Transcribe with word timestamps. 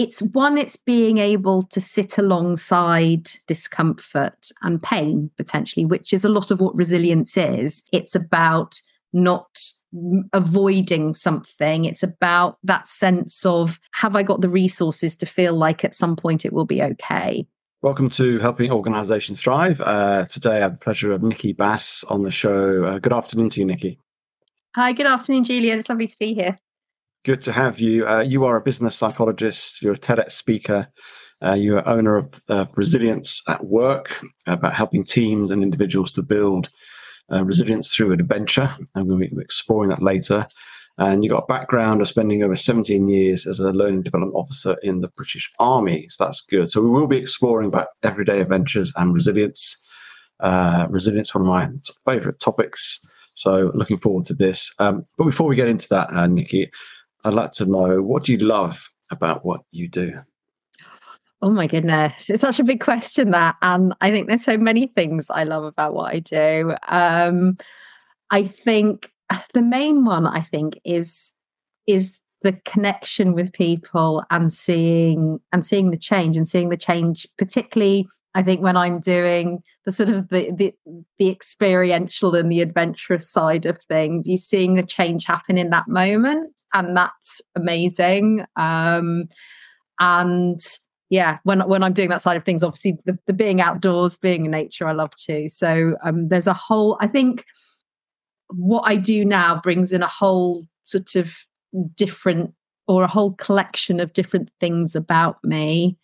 it's 0.00 0.22
one 0.22 0.56
it's 0.56 0.76
being 0.76 1.18
able 1.18 1.62
to 1.62 1.78
sit 1.78 2.16
alongside 2.16 3.28
discomfort 3.46 4.50
and 4.62 4.82
pain 4.82 5.30
potentially 5.36 5.84
which 5.84 6.14
is 6.14 6.24
a 6.24 6.28
lot 6.30 6.50
of 6.50 6.58
what 6.58 6.74
resilience 6.74 7.36
is 7.36 7.82
it's 7.92 8.14
about 8.14 8.80
not 9.12 9.60
avoiding 10.32 11.12
something 11.12 11.84
it's 11.84 12.02
about 12.02 12.56
that 12.62 12.88
sense 12.88 13.44
of 13.44 13.78
have 13.92 14.16
i 14.16 14.22
got 14.22 14.40
the 14.40 14.48
resources 14.48 15.18
to 15.18 15.26
feel 15.26 15.52
like 15.54 15.84
at 15.84 15.94
some 15.94 16.16
point 16.16 16.46
it 16.46 16.52
will 16.52 16.66
be 16.66 16.82
okay 16.82 17.46
Welcome 17.82 18.10
to 18.10 18.38
Helping 18.40 18.70
Organizations 18.70 19.40
Thrive. 19.40 19.80
Uh, 19.80 20.26
today, 20.26 20.58
I 20.58 20.60
have 20.60 20.72
the 20.72 20.78
pleasure 20.84 21.12
of 21.12 21.22
Nicki 21.22 21.54
Bass 21.54 22.04
on 22.04 22.24
the 22.24 22.30
show. 22.30 22.84
Uh, 22.84 22.98
good 22.98 23.14
afternoon 23.14 23.48
to 23.48 23.60
you, 23.60 23.64
Nicki. 23.64 23.98
Hi, 24.76 24.92
good 24.92 25.06
afternoon, 25.06 25.44
Julian. 25.44 25.78
It's 25.78 25.88
lovely 25.88 26.06
to 26.06 26.16
be 26.18 26.34
here. 26.34 26.58
Good 27.22 27.42
to 27.42 27.52
have 27.52 27.80
you. 27.80 28.08
Uh, 28.08 28.20
you 28.20 28.46
are 28.46 28.56
a 28.56 28.62
business 28.62 28.96
psychologist, 28.96 29.82
you're 29.82 29.92
a 29.92 29.98
TEDx 29.98 30.30
speaker, 30.30 30.88
uh, 31.44 31.52
you're 31.52 31.86
owner 31.86 32.16
of 32.16 32.40
uh, 32.48 32.64
Resilience 32.74 33.42
at 33.46 33.66
Work, 33.66 34.24
about 34.46 34.72
helping 34.72 35.04
teams 35.04 35.50
and 35.50 35.62
individuals 35.62 36.10
to 36.12 36.22
build 36.22 36.70
uh, 37.30 37.44
resilience 37.44 37.94
through 37.94 38.12
adventure. 38.12 38.74
And 38.94 39.06
we'll 39.06 39.18
be 39.18 39.28
exploring 39.38 39.90
that 39.90 40.02
later. 40.02 40.46
And 40.96 41.22
you've 41.22 41.32
got 41.32 41.44
a 41.44 41.46
background 41.46 42.00
of 42.00 42.08
spending 42.08 42.42
over 42.42 42.56
17 42.56 43.06
years 43.06 43.46
as 43.46 43.60
a 43.60 43.70
learning 43.70 44.02
development 44.02 44.34
officer 44.34 44.78
in 44.82 45.02
the 45.02 45.08
British 45.08 45.50
Army. 45.58 46.06
So 46.08 46.24
that's 46.24 46.40
good. 46.40 46.70
So 46.70 46.80
we 46.80 46.88
will 46.88 47.06
be 47.06 47.18
exploring 47.18 47.68
about 47.68 47.88
everyday 48.02 48.40
adventures 48.40 48.94
and 48.96 49.12
resilience. 49.12 49.76
Uh, 50.40 50.86
resilience, 50.88 51.34
one 51.34 51.42
of 51.42 51.48
my 51.48 51.68
favorite 52.10 52.40
topics. 52.40 52.98
So 53.34 53.72
looking 53.74 53.98
forward 53.98 54.24
to 54.26 54.34
this. 54.34 54.72
Um, 54.78 55.04
but 55.18 55.24
before 55.24 55.46
we 55.46 55.54
get 55.56 55.68
into 55.68 55.86
that, 55.90 56.10
uh, 56.10 56.26
Nicki, 56.26 56.70
I'd 57.24 57.34
like 57.34 57.52
to 57.52 57.66
know 57.66 58.02
what 58.02 58.24
do 58.24 58.32
you 58.32 58.38
love 58.38 58.88
about 59.10 59.44
what 59.44 59.62
you 59.72 59.88
do? 59.88 60.20
Oh 61.42 61.50
my 61.50 61.66
goodness. 61.66 62.28
It's 62.28 62.42
such 62.42 62.60
a 62.60 62.64
big 62.64 62.80
question 62.80 63.30
that. 63.30 63.56
And 63.62 63.94
I 64.00 64.10
think 64.10 64.28
there's 64.28 64.44
so 64.44 64.58
many 64.58 64.88
things 64.88 65.30
I 65.30 65.44
love 65.44 65.64
about 65.64 65.94
what 65.94 66.14
I 66.14 66.18
do. 66.18 66.74
Um, 66.88 67.56
I 68.30 68.44
think 68.44 69.10
the 69.54 69.62
main 69.62 70.04
one 70.04 70.26
I 70.26 70.42
think 70.42 70.78
is 70.84 71.32
is 71.86 72.18
the 72.42 72.52
connection 72.64 73.34
with 73.34 73.52
people 73.52 74.22
and 74.30 74.52
seeing 74.52 75.40
and 75.52 75.66
seeing 75.66 75.90
the 75.90 75.98
change 75.98 76.36
and 76.36 76.46
seeing 76.46 76.68
the 76.68 76.76
change, 76.76 77.26
particularly 77.38 78.06
I 78.34 78.42
think 78.42 78.60
when 78.60 78.76
I'm 78.76 79.00
doing 79.00 79.62
the 79.84 79.92
sort 79.92 80.08
of 80.08 80.28
the, 80.28 80.52
the, 80.52 80.74
the 81.18 81.30
experiential 81.30 82.34
and 82.34 82.50
the 82.50 82.60
adventurous 82.60 83.30
side 83.30 83.66
of 83.66 83.82
things, 83.82 84.28
you're 84.28 84.36
seeing 84.36 84.74
the 84.74 84.84
change 84.84 85.24
happen 85.24 85.58
in 85.58 85.70
that 85.70 85.88
moment 85.88 86.52
and 86.72 86.96
that's 86.96 87.40
amazing. 87.56 88.44
Um, 88.56 89.28
and 89.98 90.60
yeah, 91.08 91.38
when 91.42 91.60
when 91.68 91.82
I'm 91.82 91.92
doing 91.92 92.08
that 92.10 92.22
side 92.22 92.36
of 92.36 92.44
things, 92.44 92.62
obviously 92.62 92.98
the, 93.04 93.18
the 93.26 93.32
being 93.32 93.60
outdoors, 93.60 94.16
being 94.16 94.44
in 94.44 94.52
nature, 94.52 94.86
I 94.86 94.92
love 94.92 95.14
too. 95.16 95.48
So 95.48 95.96
um, 96.04 96.28
there's 96.28 96.46
a 96.46 96.54
whole. 96.54 96.96
I 97.00 97.08
think 97.08 97.44
what 98.48 98.82
I 98.82 98.96
do 98.96 99.24
now 99.24 99.60
brings 99.60 99.92
in 99.92 100.02
a 100.02 100.08
whole 100.08 100.66
sort 100.84 101.16
of 101.16 101.34
different 101.96 102.54
or 102.86 103.02
a 103.02 103.08
whole 103.08 103.32
collection 103.34 104.00
of 104.00 104.12
different 104.12 104.50
things 104.60 104.94
about 104.94 105.42
me 105.44 105.96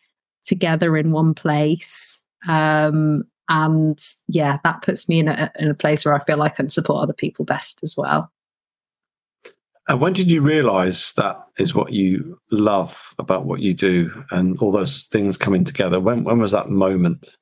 together 0.47 0.97
in 0.97 1.11
one 1.11 1.34
place. 1.34 2.20
Um, 2.48 3.25
and 3.48 3.98
yeah, 4.28 4.58
that 4.64 4.83
puts 4.83 5.08
me 5.08 5.20
in 5.20 5.28
a, 5.28 5.53
in 5.58 5.69
a 5.69 5.75
place 5.75 6.05
where 6.05 6.14
I 6.14 6.25
feel 6.25 6.42
I 6.42 6.48
can 6.48 6.69
support 6.69 7.03
other 7.03 7.12
people 7.12 7.44
best 7.44 7.80
as 7.83 7.97
well. 7.97 8.30
And 9.88 10.00
when 10.00 10.12
did 10.12 10.30
you 10.30 10.41
realize 10.41 11.12
that 11.12 11.41
is 11.58 11.75
what 11.75 11.92
you 11.92 12.38
love 12.50 13.14
about 13.19 13.44
what 13.44 13.61
you 13.61 13.72
do 13.72 14.25
and 14.33 14.58
all 14.58 14.72
those 14.72 15.05
things 15.05 15.38
coming 15.38 15.62
together? 15.62 16.00
When 16.00 16.25
when 16.25 16.41
was 16.41 16.53
that 16.53 16.70
moment? 16.70 17.36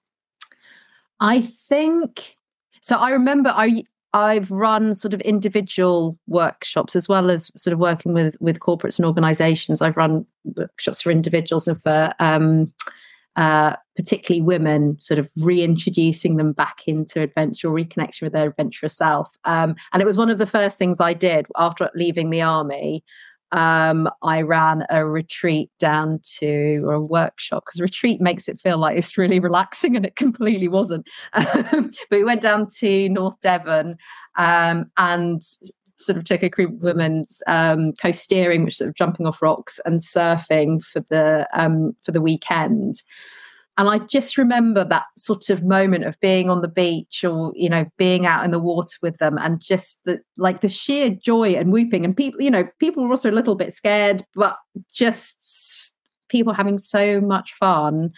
I 1.21 1.41
think 1.41 2.37
so 2.83 2.99
I 2.99 3.11
remember 3.11 3.51
I 3.55 3.85
I've 4.15 4.49
run 4.51 4.95
sort 4.95 5.13
of 5.13 5.21
individual 5.23 6.17
workshops 6.29 6.95
as 6.95 7.09
well 7.09 7.31
as 7.31 7.51
sort 7.57 7.73
of 7.73 7.81
working 7.81 8.15
with 8.15 8.37
with 8.41 8.61
corporates 8.61 8.97
and 8.97 9.05
organizations. 9.05 9.83
I've 9.83 9.97
run 9.97 10.25
workshops 10.57 11.03
for 11.03 11.11
individuals 11.11 11.67
and 11.67 11.83
for 11.83 12.15
um, 12.21 12.73
uh, 13.35 13.75
particularly 13.97 14.41
women, 14.41 14.97
sort 15.01 15.19
of 15.19 15.29
reintroducing 15.37 16.37
them 16.37 16.53
back 16.53 16.83
into 16.87 17.21
adventure, 17.21 17.69
reconnection 17.69 18.23
with 18.23 18.33
their 18.33 18.49
adventurous 18.49 18.97
self. 18.97 19.37
Um, 19.45 19.75
and 19.93 20.01
it 20.01 20.07
was 20.07 20.17
one 20.17 20.31
of 20.31 20.39
the 20.39 20.47
first 20.47 20.79
things 20.79 21.01
I 21.01 21.13
did 21.13 21.47
after 21.57 21.91
leaving 21.97 22.31
the 22.31 22.43
army. 22.43 23.05
Um, 23.55 24.11
I 24.23 24.43
ran 24.43 24.85
a 24.91 25.07
retreat 25.07 25.71
down 25.79 26.19
to 26.39 26.83
or 26.85 26.95
a 26.95 27.01
workshop 27.01 27.63
because 27.65 27.81
retreat 27.81 28.21
makes 28.21 28.49
it 28.49 28.61
feel 28.61 28.79
like 28.79 28.99
it's 28.99 29.17
really 29.17 29.39
relaxing, 29.39 29.95
and 29.95 30.05
it 30.05 30.17
completely 30.17 30.67
wasn't. 30.67 31.07
but 31.33 31.95
we 32.11 32.25
went 32.25 32.43
down 32.43 32.67
to 32.79 33.09
North 33.09 33.41
Devon 33.41 33.97
um, 34.37 34.91
and 34.97 35.45
sort 35.99 36.19
of 36.19 36.25
took 36.25 36.43
a 36.43 36.49
group 36.49 36.73
of 36.73 36.83
women 36.83 37.27
um, 37.47 37.93
coasteering, 37.93 38.65
which 38.65 38.77
sort 38.77 38.89
of 38.89 38.97
jumping 38.97 39.25
off 39.25 39.41
rocks 39.41 39.79
and 39.85 40.01
surfing 40.01 40.83
for 40.83 41.05
the 41.09 41.47
um, 41.53 41.95
for 42.03 42.11
the 42.11 42.21
weekend. 42.21 42.97
And 43.77 43.89
I 43.89 43.99
just 43.99 44.39
remember 44.39 44.85
that 44.85 45.07
sort 45.17 45.51
of 45.51 45.65
moment 45.65 46.05
of 46.05 46.19
being 46.21 46.49
on 46.49 46.63
the 46.63 46.69
beach 46.69 47.25
or, 47.25 47.53
you 47.57 47.69
know, 47.69 47.85
being 47.97 48.25
out 48.25 48.45
in 48.45 48.53
the 48.53 48.61
water 48.61 48.97
with 49.03 49.17
them 49.19 49.37
and 49.37 49.61
just 49.61 50.01
the 50.05 50.21
like 50.37 50.61
the 50.61 50.69
sheer 50.69 51.11
joy 51.11 51.55
and 51.55 51.73
whooping. 51.73 52.05
And 52.05 52.17
people, 52.17 52.41
you 52.41 52.51
know, 52.51 52.69
people 52.79 53.03
were 53.03 53.11
also 53.11 53.31
a 53.31 53.33
little 53.33 53.57
bit 53.57 53.73
scared, 53.73 54.25
but 54.37 54.57
just 54.93 55.93
people 56.29 56.53
having 56.53 56.79
so 56.79 57.21
much 57.21 57.53
fun. 57.55 58.13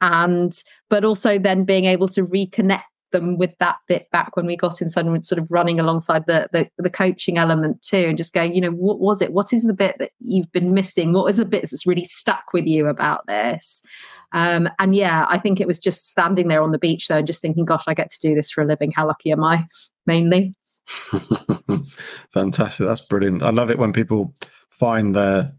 And, 0.00 0.52
but 0.90 1.04
also 1.04 1.38
then 1.38 1.64
being 1.64 1.84
able 1.84 2.08
to 2.08 2.26
reconnect 2.26 2.82
them 3.12 3.38
with 3.38 3.52
that 3.60 3.76
bit 3.88 4.10
back 4.10 4.36
when 4.36 4.46
we 4.46 4.56
got 4.56 4.82
inside 4.82 5.06
and 5.06 5.24
sort 5.24 5.38
of 5.38 5.50
running 5.50 5.78
alongside 5.80 6.26
the, 6.26 6.48
the, 6.52 6.68
the 6.78 6.90
coaching 6.90 7.38
element 7.38 7.80
too 7.82 7.96
and 8.08 8.18
just 8.18 8.34
going 8.34 8.54
you 8.54 8.60
know 8.60 8.70
what 8.70 8.98
was 8.98 9.22
it 9.22 9.32
what 9.32 9.52
is 9.52 9.62
the 9.64 9.72
bit 9.72 9.96
that 9.98 10.10
you've 10.18 10.50
been 10.52 10.74
missing 10.74 11.12
what 11.12 11.24
was 11.24 11.36
the 11.36 11.44
bit 11.44 11.62
that's 11.62 11.86
really 11.86 12.04
stuck 12.04 12.52
with 12.52 12.66
you 12.66 12.88
about 12.88 13.26
this 13.26 13.82
um, 14.32 14.68
and 14.78 14.94
yeah 14.94 15.26
i 15.28 15.38
think 15.38 15.60
it 15.60 15.66
was 15.66 15.78
just 15.78 16.10
standing 16.10 16.48
there 16.48 16.62
on 16.62 16.72
the 16.72 16.78
beach 16.78 17.08
though 17.08 17.18
and 17.18 17.26
just 17.26 17.42
thinking 17.42 17.64
gosh 17.64 17.84
i 17.86 17.94
get 17.94 18.10
to 18.10 18.18
do 18.20 18.34
this 18.34 18.50
for 18.50 18.62
a 18.62 18.66
living. 18.66 18.92
How 18.92 19.06
lucky 19.06 19.30
am 19.32 19.44
i? 19.44 19.66
Mainly. 20.06 20.54
Fantastic. 22.32 22.86
That's 22.86 23.00
brilliant. 23.00 23.42
I 23.42 23.50
love 23.50 23.70
it 23.70 23.78
when 23.78 23.92
people 23.92 24.34
find 24.68 25.14
their 25.14 25.52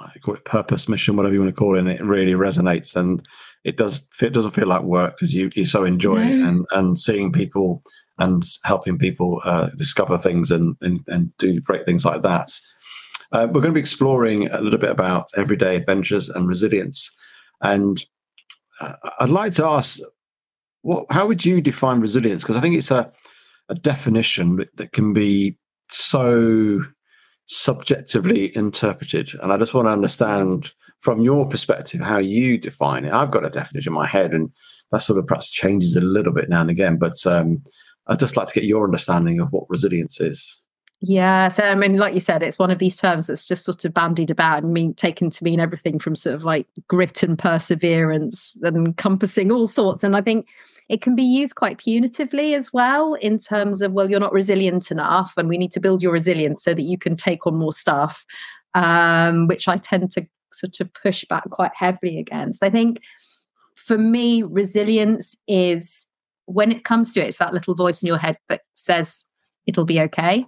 I 0.00 0.12
call 0.20 0.34
it 0.34 0.44
purpose, 0.44 0.88
mission, 0.88 1.16
whatever 1.16 1.34
you 1.34 1.40
want 1.40 1.52
to 1.52 1.58
call 1.58 1.74
it, 1.74 1.80
and 1.80 1.90
it 1.90 2.00
really 2.00 2.32
resonates. 2.32 2.94
And 2.94 3.26
it 3.64 3.76
does 3.76 4.06
it 4.22 4.32
doesn't 4.32 4.52
feel 4.52 4.68
like 4.68 4.82
work 4.82 5.16
because 5.16 5.34
you 5.34 5.50
you 5.54 5.64
so 5.64 5.84
enjoy 5.84 6.18
it 6.20 6.40
and 6.40 6.66
and 6.70 6.98
seeing 6.98 7.32
people 7.32 7.82
and 8.18 8.44
helping 8.64 8.98
people 8.98 9.40
uh, 9.44 9.70
discover 9.76 10.16
things 10.16 10.50
and, 10.50 10.76
and 10.80 11.00
and 11.08 11.36
do 11.38 11.60
great 11.60 11.84
things 11.84 12.04
like 12.04 12.22
that. 12.22 12.52
Uh, 13.32 13.46
we're 13.46 13.60
going 13.60 13.72
to 13.72 13.72
be 13.72 13.80
exploring 13.80 14.48
a 14.50 14.60
little 14.60 14.78
bit 14.78 14.90
about 14.90 15.28
everyday 15.36 15.76
adventures 15.76 16.30
and 16.30 16.48
resilience, 16.48 17.10
and 17.60 18.04
uh, 18.80 18.94
I'd 19.20 19.28
like 19.28 19.52
to 19.54 19.66
ask, 19.66 20.00
what 20.82 21.06
how 21.10 21.26
would 21.26 21.44
you 21.44 21.60
define 21.60 22.00
resilience? 22.00 22.42
Because 22.42 22.56
I 22.56 22.60
think 22.60 22.76
it's 22.76 22.90
a 22.90 23.12
a 23.68 23.74
definition 23.74 24.56
that, 24.56 24.76
that 24.76 24.92
can 24.92 25.12
be 25.12 25.56
so 25.88 26.80
subjectively 27.46 28.56
interpreted. 28.56 29.30
And 29.42 29.52
I 29.52 29.56
just 29.56 29.74
want 29.74 29.88
to 29.88 29.92
understand 29.92 30.72
from 31.00 31.20
your 31.20 31.48
perspective 31.48 32.00
how 32.00 32.18
you 32.18 32.58
define 32.58 33.04
it. 33.04 33.12
I've 33.12 33.30
got 33.30 33.44
a 33.44 33.50
definition 33.50 33.92
in 33.92 33.98
my 33.98 34.06
head, 34.06 34.32
and 34.32 34.50
that 34.90 35.02
sort 35.02 35.18
of 35.18 35.26
perhaps 35.26 35.50
changes 35.50 35.96
a 35.96 36.00
little 36.00 36.32
bit 36.32 36.48
now 36.48 36.60
and 36.60 36.70
again. 36.70 36.98
But 36.98 37.14
um, 37.26 37.62
I'd 38.06 38.20
just 38.20 38.36
like 38.36 38.48
to 38.48 38.54
get 38.54 38.64
your 38.64 38.84
understanding 38.84 39.40
of 39.40 39.52
what 39.52 39.68
resilience 39.68 40.20
is. 40.20 40.60
Yeah, 41.00 41.48
so 41.48 41.62
I 41.62 41.76
mean, 41.76 41.96
like 41.96 42.14
you 42.14 42.20
said, 42.20 42.42
it's 42.42 42.58
one 42.58 42.72
of 42.72 42.78
these 42.78 42.96
terms 42.96 43.28
that's 43.28 43.46
just 43.46 43.64
sort 43.64 43.84
of 43.84 43.94
bandied 43.94 44.32
about 44.32 44.64
and 44.64 44.72
mean 44.72 44.94
taken 44.94 45.30
to 45.30 45.44
mean 45.44 45.60
everything 45.60 46.00
from 46.00 46.16
sort 46.16 46.34
of 46.34 46.42
like 46.42 46.66
grit 46.88 47.22
and 47.22 47.38
perseverance 47.38 48.54
and 48.62 48.76
encompassing 48.76 49.52
all 49.52 49.66
sorts. 49.68 50.02
And 50.02 50.16
I 50.16 50.22
think 50.22 50.48
it 50.88 51.00
can 51.00 51.14
be 51.14 51.22
used 51.22 51.54
quite 51.54 51.78
punitively 51.78 52.56
as 52.56 52.72
well 52.72 53.14
in 53.14 53.38
terms 53.38 53.80
of, 53.80 53.92
well, 53.92 54.10
you're 54.10 54.18
not 54.18 54.32
resilient 54.32 54.90
enough 54.90 55.32
and 55.36 55.48
we 55.48 55.56
need 55.56 55.70
to 55.72 55.80
build 55.80 56.02
your 56.02 56.10
resilience 56.10 56.64
so 56.64 56.74
that 56.74 56.82
you 56.82 56.98
can 56.98 57.14
take 57.14 57.46
on 57.46 57.54
more 57.56 57.72
stuff, 57.72 58.24
um, 58.74 59.46
which 59.46 59.68
I 59.68 59.76
tend 59.76 60.10
to 60.12 60.26
sort 60.52 60.80
of 60.80 60.92
push 60.94 61.24
back 61.26 61.48
quite 61.50 61.72
heavily 61.76 62.18
against. 62.18 62.60
I 62.64 62.70
think 62.70 63.00
for 63.76 63.98
me, 63.98 64.42
resilience 64.42 65.36
is 65.46 66.06
when 66.46 66.72
it 66.72 66.84
comes 66.84 67.14
to 67.14 67.20
it, 67.20 67.28
it's 67.28 67.38
that 67.38 67.54
little 67.54 67.76
voice 67.76 68.02
in 68.02 68.08
your 68.08 68.18
head 68.18 68.36
that 68.48 68.62
says, 68.74 69.24
it'll 69.66 69.84
be 69.84 70.00
okay. 70.00 70.44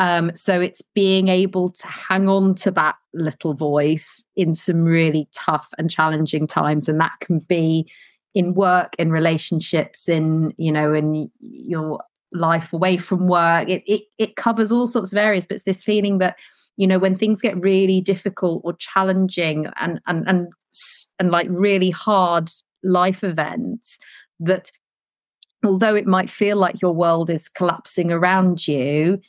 Um, 0.00 0.32
so 0.34 0.58
it's 0.58 0.80
being 0.94 1.28
able 1.28 1.70
to 1.72 1.86
hang 1.86 2.26
on 2.26 2.54
to 2.56 2.70
that 2.70 2.96
little 3.12 3.52
voice 3.52 4.24
in 4.34 4.54
some 4.54 4.82
really 4.82 5.28
tough 5.34 5.68
and 5.76 5.90
challenging 5.90 6.46
times. 6.46 6.88
And 6.88 6.98
that 7.00 7.12
can 7.20 7.40
be 7.40 7.86
in 8.34 8.54
work 8.54 8.94
in 8.98 9.10
relationships 9.10 10.08
in 10.08 10.54
you 10.56 10.70
know 10.70 10.94
in 10.94 11.30
your 11.40 12.00
life 12.32 12.72
away 12.72 12.96
from 12.96 13.26
work 13.26 13.68
it, 13.68 13.82
it 13.86 14.02
it 14.18 14.36
covers 14.36 14.70
all 14.70 14.86
sorts 14.86 15.10
of 15.10 15.18
areas 15.18 15.46
but 15.46 15.56
it's 15.56 15.64
this 15.64 15.82
feeling 15.82 16.18
that 16.18 16.36
you 16.76 16.86
know 16.86 16.98
when 16.98 17.16
things 17.16 17.40
get 17.42 17.60
really 17.60 18.00
difficult 18.00 18.62
or 18.64 18.72
challenging 18.74 19.66
and 19.78 20.00
and 20.06 20.28
and 20.28 20.46
and 21.18 21.30
like 21.32 21.48
really 21.50 21.90
hard 21.90 22.48
life 22.84 23.24
events 23.24 23.98
that 24.38 24.70
although 25.64 25.96
it 25.96 26.06
might 26.06 26.30
feel 26.30 26.56
like 26.56 26.80
your 26.80 26.94
world 26.94 27.30
is 27.30 27.48
collapsing 27.48 28.12
around 28.12 28.68
you 28.68 29.20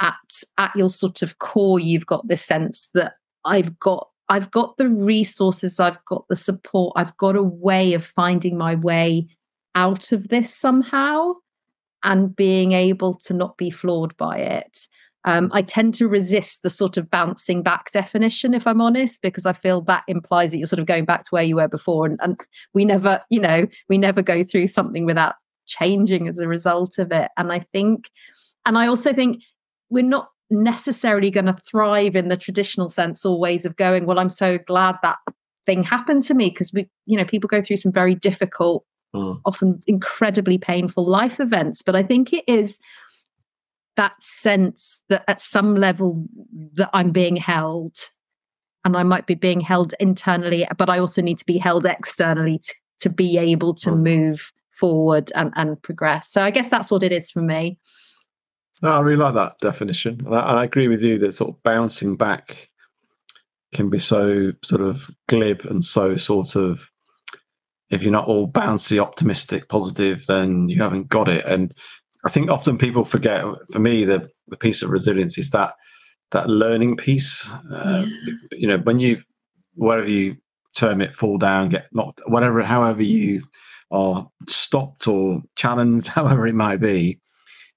at 0.00 0.42
at 0.58 0.74
your 0.74 0.88
sort 0.88 1.22
of 1.22 1.38
core 1.38 1.78
you've 1.78 2.06
got 2.06 2.26
this 2.28 2.44
sense 2.44 2.88
that 2.94 3.14
i've 3.44 3.78
got 3.78 4.08
i've 4.28 4.50
got 4.50 4.76
the 4.76 4.88
resources 4.88 5.80
i've 5.80 6.02
got 6.06 6.24
the 6.28 6.36
support 6.36 6.92
i've 6.96 7.16
got 7.16 7.36
a 7.36 7.42
way 7.42 7.94
of 7.94 8.04
finding 8.04 8.56
my 8.56 8.74
way 8.74 9.26
out 9.74 10.12
of 10.12 10.28
this 10.28 10.54
somehow 10.54 11.32
and 12.02 12.34
being 12.34 12.72
able 12.72 13.14
to 13.14 13.34
not 13.34 13.56
be 13.56 13.70
flawed 13.70 14.16
by 14.16 14.38
it 14.38 14.88
um, 15.24 15.50
I 15.52 15.62
tend 15.62 15.94
to 15.94 16.08
resist 16.08 16.62
the 16.62 16.70
sort 16.70 16.96
of 16.96 17.10
bouncing 17.10 17.62
back 17.62 17.92
definition, 17.92 18.54
if 18.54 18.66
I'm 18.66 18.80
honest, 18.80 19.20
because 19.20 19.44
I 19.44 19.52
feel 19.52 19.82
that 19.82 20.04
implies 20.08 20.50
that 20.50 20.58
you're 20.58 20.66
sort 20.66 20.80
of 20.80 20.86
going 20.86 21.04
back 21.04 21.24
to 21.24 21.30
where 21.30 21.42
you 21.42 21.56
were 21.56 21.68
before. 21.68 22.06
And, 22.06 22.18
and 22.22 22.40
we 22.72 22.84
never, 22.86 23.20
you 23.28 23.40
know, 23.40 23.66
we 23.88 23.98
never 23.98 24.22
go 24.22 24.44
through 24.44 24.68
something 24.68 25.04
without 25.04 25.34
changing 25.66 26.26
as 26.26 26.38
a 26.38 26.48
result 26.48 26.98
of 26.98 27.12
it. 27.12 27.30
And 27.36 27.52
I 27.52 27.60
think, 27.72 28.10
and 28.64 28.78
I 28.78 28.86
also 28.86 29.12
think 29.12 29.42
we're 29.90 30.04
not 30.04 30.30
necessarily 30.50 31.30
going 31.30 31.46
to 31.46 31.56
thrive 31.64 32.16
in 32.16 32.28
the 32.28 32.36
traditional 32.36 32.88
sense 32.88 33.24
or 33.24 33.38
ways 33.38 33.64
of 33.64 33.76
going, 33.76 34.06
well, 34.06 34.18
I'm 34.18 34.28
so 34.28 34.58
glad 34.58 34.96
that 35.02 35.18
thing 35.66 35.84
happened 35.84 36.24
to 36.24 36.34
me 36.34 36.50
because 36.50 36.72
we, 36.72 36.88
you 37.06 37.16
know, 37.16 37.24
people 37.24 37.48
go 37.48 37.62
through 37.62 37.76
some 37.76 37.92
very 37.92 38.14
difficult, 38.14 38.84
mm. 39.14 39.40
often 39.44 39.82
incredibly 39.86 40.58
painful 40.58 41.06
life 41.06 41.38
events. 41.38 41.82
But 41.82 41.94
I 41.94 42.02
think 42.02 42.32
it 42.32 42.44
is 42.48 42.80
that 43.96 44.12
sense 44.22 45.02
that 45.08 45.24
at 45.28 45.40
some 45.40 45.76
level 45.76 46.24
that 46.74 46.90
I'm 46.92 47.12
being 47.12 47.36
held 47.36 47.96
and 48.84 48.96
I 48.96 49.02
might 49.02 49.26
be 49.26 49.34
being 49.34 49.60
held 49.60 49.94
internally, 50.00 50.66
but 50.78 50.88
I 50.88 50.98
also 50.98 51.20
need 51.20 51.38
to 51.38 51.44
be 51.44 51.58
held 51.58 51.84
externally 51.84 52.58
to, 52.58 52.74
to 53.00 53.10
be 53.10 53.38
able 53.38 53.74
to 53.74 53.90
mm. 53.90 54.02
move 54.02 54.52
forward 54.72 55.30
and, 55.36 55.52
and 55.54 55.80
progress. 55.82 56.32
So 56.32 56.42
I 56.42 56.50
guess 56.50 56.70
that's 56.70 56.90
what 56.90 57.02
it 57.02 57.12
is 57.12 57.30
for 57.30 57.42
me. 57.42 57.78
No, 58.82 58.92
I 58.92 59.00
really 59.00 59.22
like 59.22 59.34
that 59.34 59.58
definition. 59.58 60.22
And 60.24 60.34
I, 60.34 60.50
and 60.50 60.58
I 60.58 60.64
agree 60.64 60.88
with 60.88 61.02
you 61.02 61.18
that 61.18 61.34
sort 61.34 61.50
of 61.50 61.62
bouncing 61.62 62.16
back 62.16 62.70
can 63.72 63.90
be 63.90 63.98
so 63.98 64.52
sort 64.64 64.80
of 64.80 65.10
glib 65.28 65.64
and 65.66 65.84
so 65.84 66.16
sort 66.16 66.56
of 66.56 66.90
if 67.90 68.02
you're 68.02 68.12
not 68.12 68.28
all 68.28 68.48
bouncy, 68.48 69.00
optimistic, 69.00 69.68
positive, 69.68 70.24
then 70.26 70.68
you 70.68 70.80
haven't 70.80 71.08
got 71.08 71.28
it. 71.28 71.44
And 71.44 71.74
I 72.24 72.30
think 72.30 72.50
often 72.50 72.78
people 72.78 73.04
forget. 73.04 73.44
For 73.72 73.80
me, 73.80 74.04
the 74.04 74.30
the 74.48 74.56
piece 74.56 74.82
of 74.82 74.90
resilience 74.90 75.38
is 75.38 75.50
that 75.50 75.74
that 76.30 76.48
learning 76.48 76.96
piece. 76.96 77.48
Uh, 77.72 78.06
yeah. 78.06 78.34
You 78.52 78.66
know, 78.68 78.78
when 78.78 79.00
you 79.00 79.20
whatever 79.74 80.08
you 80.08 80.36
term 80.76 81.00
it, 81.00 81.14
fall 81.14 81.38
down, 81.38 81.68
get 81.68 81.88
knocked, 81.92 82.22
whatever, 82.26 82.62
however 82.62 83.02
you 83.02 83.42
are 83.90 84.28
stopped 84.48 85.08
or 85.08 85.42
challenged, 85.56 86.06
however 86.18 86.46
it 86.46 86.54
might 86.54 86.80
be, 86.80 87.18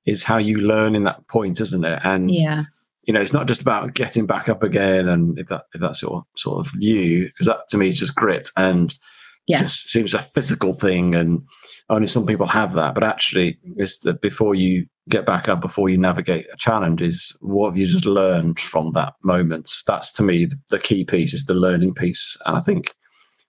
is 0.05 0.23
how 0.23 0.37
you 0.37 0.57
learn 0.57 0.95
in 0.95 1.03
that 1.03 1.27
point, 1.27 1.61
isn't 1.61 1.85
it? 1.85 1.99
And 2.03 2.31
yeah. 2.31 2.63
You 3.05 3.13
know, 3.13 3.19
it's 3.19 3.33
not 3.33 3.47
just 3.47 3.61
about 3.61 3.95
getting 3.95 4.25
back 4.25 4.47
up 4.47 4.63
again, 4.63 5.09
and 5.09 5.37
if 5.37 5.47
that 5.47 5.65
if 5.73 5.81
that's 5.81 6.01
your 6.01 6.23
sort 6.37 6.65
of 6.65 6.71
view, 6.71 7.25
because 7.25 7.47
that 7.47 7.67
to 7.69 7.77
me 7.77 7.89
is 7.89 7.99
just 7.99 8.15
grit 8.15 8.49
and 8.55 8.97
yeah. 9.45 9.59
just 9.59 9.89
seems 9.89 10.13
a 10.13 10.19
physical 10.19 10.71
thing, 10.71 11.13
and 11.13 11.43
only 11.89 12.07
some 12.07 12.25
people 12.25 12.47
have 12.47 12.73
that. 12.75 12.93
But 12.95 13.03
actually, 13.03 13.59
it's 13.75 13.99
that 13.99 14.21
before 14.21 14.55
you 14.55 14.85
get 15.09 15.25
back 15.25 15.49
up, 15.49 15.59
before 15.59 15.89
you 15.89 15.97
navigate 15.97 16.47
a 16.53 16.55
challenge, 16.55 17.01
is 17.01 17.35
what 17.41 17.71
have 17.71 17.77
you 17.77 17.87
just 17.87 18.05
learned 18.05 18.57
from 18.57 18.93
that 18.93 19.15
moment? 19.21 19.69
That's 19.85 20.13
to 20.13 20.23
me 20.23 20.47
the 20.69 20.79
key 20.79 21.03
piece 21.03 21.33
is 21.33 21.45
the 21.45 21.53
learning 21.53 21.95
piece, 21.95 22.37
and 22.45 22.55
I 22.55 22.61
think 22.61 22.95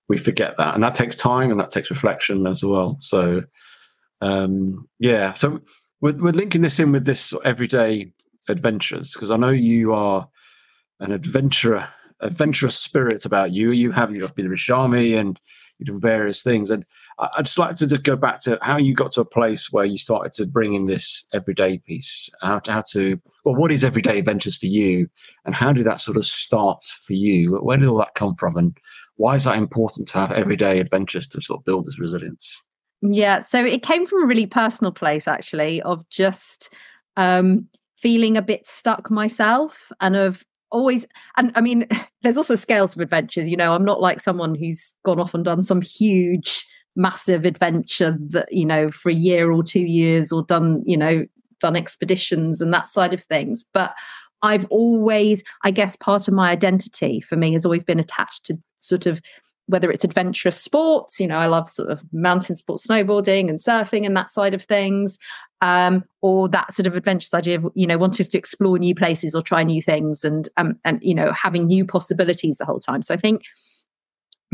we 0.08 0.18
forget 0.18 0.56
that, 0.56 0.74
and 0.74 0.82
that 0.82 0.96
takes 0.96 1.14
time 1.14 1.52
and 1.52 1.60
that 1.60 1.70
takes 1.70 1.90
reflection 1.90 2.48
as 2.48 2.64
well. 2.64 2.96
So, 2.98 3.44
um, 4.20 4.88
yeah, 4.98 5.32
so 5.34 5.60
we're, 6.04 6.16
we're 6.16 6.32
linking 6.32 6.60
this 6.60 6.78
in 6.78 6.92
with 6.92 7.06
this 7.06 7.32
everyday 7.46 8.12
adventures 8.50 9.14
because 9.14 9.30
I 9.30 9.38
know 9.38 9.48
you 9.48 9.94
are 9.94 10.28
an 11.00 11.12
adventurer, 11.12 11.88
adventurous 12.20 12.76
spirit 12.76 13.24
about 13.24 13.52
you. 13.52 13.70
You 13.70 13.90
have 13.92 14.14
you've 14.14 14.34
been 14.34 14.44
in 14.44 14.52
the 14.52 14.74
army 14.74 15.14
and 15.14 15.40
you've 15.78 15.86
done 15.86 16.00
various 16.00 16.42
things, 16.42 16.68
and 16.68 16.84
I'd 17.18 17.46
just 17.46 17.58
like 17.58 17.76
to 17.76 17.86
just 17.86 18.02
go 18.02 18.16
back 18.16 18.42
to 18.42 18.58
how 18.60 18.76
you 18.76 18.94
got 18.94 19.12
to 19.12 19.22
a 19.22 19.24
place 19.24 19.72
where 19.72 19.86
you 19.86 19.96
started 19.96 20.34
to 20.34 20.46
bring 20.46 20.74
in 20.74 20.84
this 20.84 21.24
everyday 21.32 21.78
piece. 21.78 22.28
How 22.42 22.58
to, 22.58 22.70
how 22.70 22.82
to 22.90 23.18
well, 23.46 23.54
what 23.54 23.72
is 23.72 23.82
everyday 23.82 24.18
adventures 24.18 24.58
for 24.58 24.66
you, 24.66 25.08
and 25.46 25.54
how 25.54 25.72
did 25.72 25.86
that 25.86 26.02
sort 26.02 26.18
of 26.18 26.26
start 26.26 26.84
for 26.84 27.14
you? 27.14 27.56
Where 27.56 27.78
did 27.78 27.88
all 27.88 27.96
that 27.98 28.14
come 28.14 28.34
from, 28.34 28.58
and 28.58 28.76
why 29.16 29.36
is 29.36 29.44
that 29.44 29.56
important 29.56 30.08
to 30.08 30.18
have 30.18 30.32
everyday 30.32 30.80
adventures 30.80 31.26
to 31.28 31.40
sort 31.40 31.60
of 31.60 31.64
build 31.64 31.86
this 31.86 31.98
resilience? 31.98 32.60
Yeah, 33.06 33.40
so 33.40 33.62
it 33.62 33.82
came 33.82 34.06
from 34.06 34.22
a 34.22 34.26
really 34.26 34.46
personal 34.46 34.92
place, 34.92 35.28
actually, 35.28 35.82
of 35.82 36.08
just 36.08 36.72
um, 37.16 37.68
feeling 37.98 38.36
a 38.36 38.42
bit 38.42 38.66
stuck 38.66 39.10
myself, 39.10 39.92
and 40.00 40.16
of 40.16 40.42
always 40.70 41.06
and 41.36 41.52
i 41.54 41.60
mean 41.60 41.86
there's 42.22 42.36
also 42.36 42.56
scales 42.56 42.96
of 42.96 43.00
adventures 43.00 43.48
you 43.48 43.56
know 43.56 43.72
i'm 43.74 43.84
not 43.84 44.00
like 44.00 44.20
someone 44.20 44.56
who's 44.56 44.96
gone 45.04 45.20
off 45.20 45.32
and 45.32 45.44
done 45.44 45.62
some 45.62 45.80
huge 45.80 46.66
massive 46.96 47.44
adventure 47.44 48.16
that 48.28 48.48
you 48.50 48.64
know 48.66 48.90
for 48.90 49.08
a 49.08 49.14
year 49.14 49.52
or 49.52 49.62
two 49.62 49.82
years 49.84 50.32
or 50.32 50.42
done 50.42 50.82
you 50.84 50.96
know 50.96 51.24
done 51.60 51.76
expeditions 51.76 52.60
and 52.60 52.74
that 52.74 52.88
side 52.88 53.14
of 53.14 53.22
things 53.22 53.64
but 53.72 53.94
i've 54.42 54.66
always 54.68 55.44
i 55.62 55.70
guess 55.70 55.94
part 55.94 56.26
of 56.26 56.34
my 56.34 56.50
identity 56.50 57.20
for 57.20 57.36
me 57.36 57.52
has 57.52 57.64
always 57.64 57.84
been 57.84 58.00
attached 58.00 58.44
to 58.44 58.58
sort 58.80 59.06
of 59.06 59.20
whether 59.66 59.90
it's 59.90 60.04
adventurous 60.04 60.60
sports 60.60 61.18
you 61.18 61.26
know 61.26 61.38
i 61.38 61.46
love 61.46 61.70
sort 61.70 61.90
of 61.90 62.00
mountain 62.12 62.56
sports 62.56 62.86
snowboarding 62.86 63.48
and 63.48 63.58
surfing 63.58 64.04
and 64.04 64.16
that 64.16 64.30
side 64.30 64.54
of 64.54 64.62
things 64.62 65.18
um, 65.62 66.04
or 66.20 66.46
that 66.46 66.74
sort 66.74 66.86
of 66.86 66.94
adventurous 66.94 67.32
idea 67.32 67.56
of 67.56 67.66
you 67.74 67.86
know 67.86 67.96
wanting 67.96 68.26
to 68.26 68.38
explore 68.38 68.78
new 68.78 68.94
places 68.94 69.34
or 69.34 69.42
try 69.42 69.62
new 69.62 69.80
things 69.80 70.22
and 70.24 70.48
um, 70.56 70.78
and 70.84 71.00
you 71.02 71.14
know 71.14 71.32
having 71.32 71.66
new 71.66 71.84
possibilities 71.84 72.58
the 72.58 72.64
whole 72.64 72.80
time 72.80 73.00
so 73.00 73.14
i 73.14 73.16
think 73.16 73.42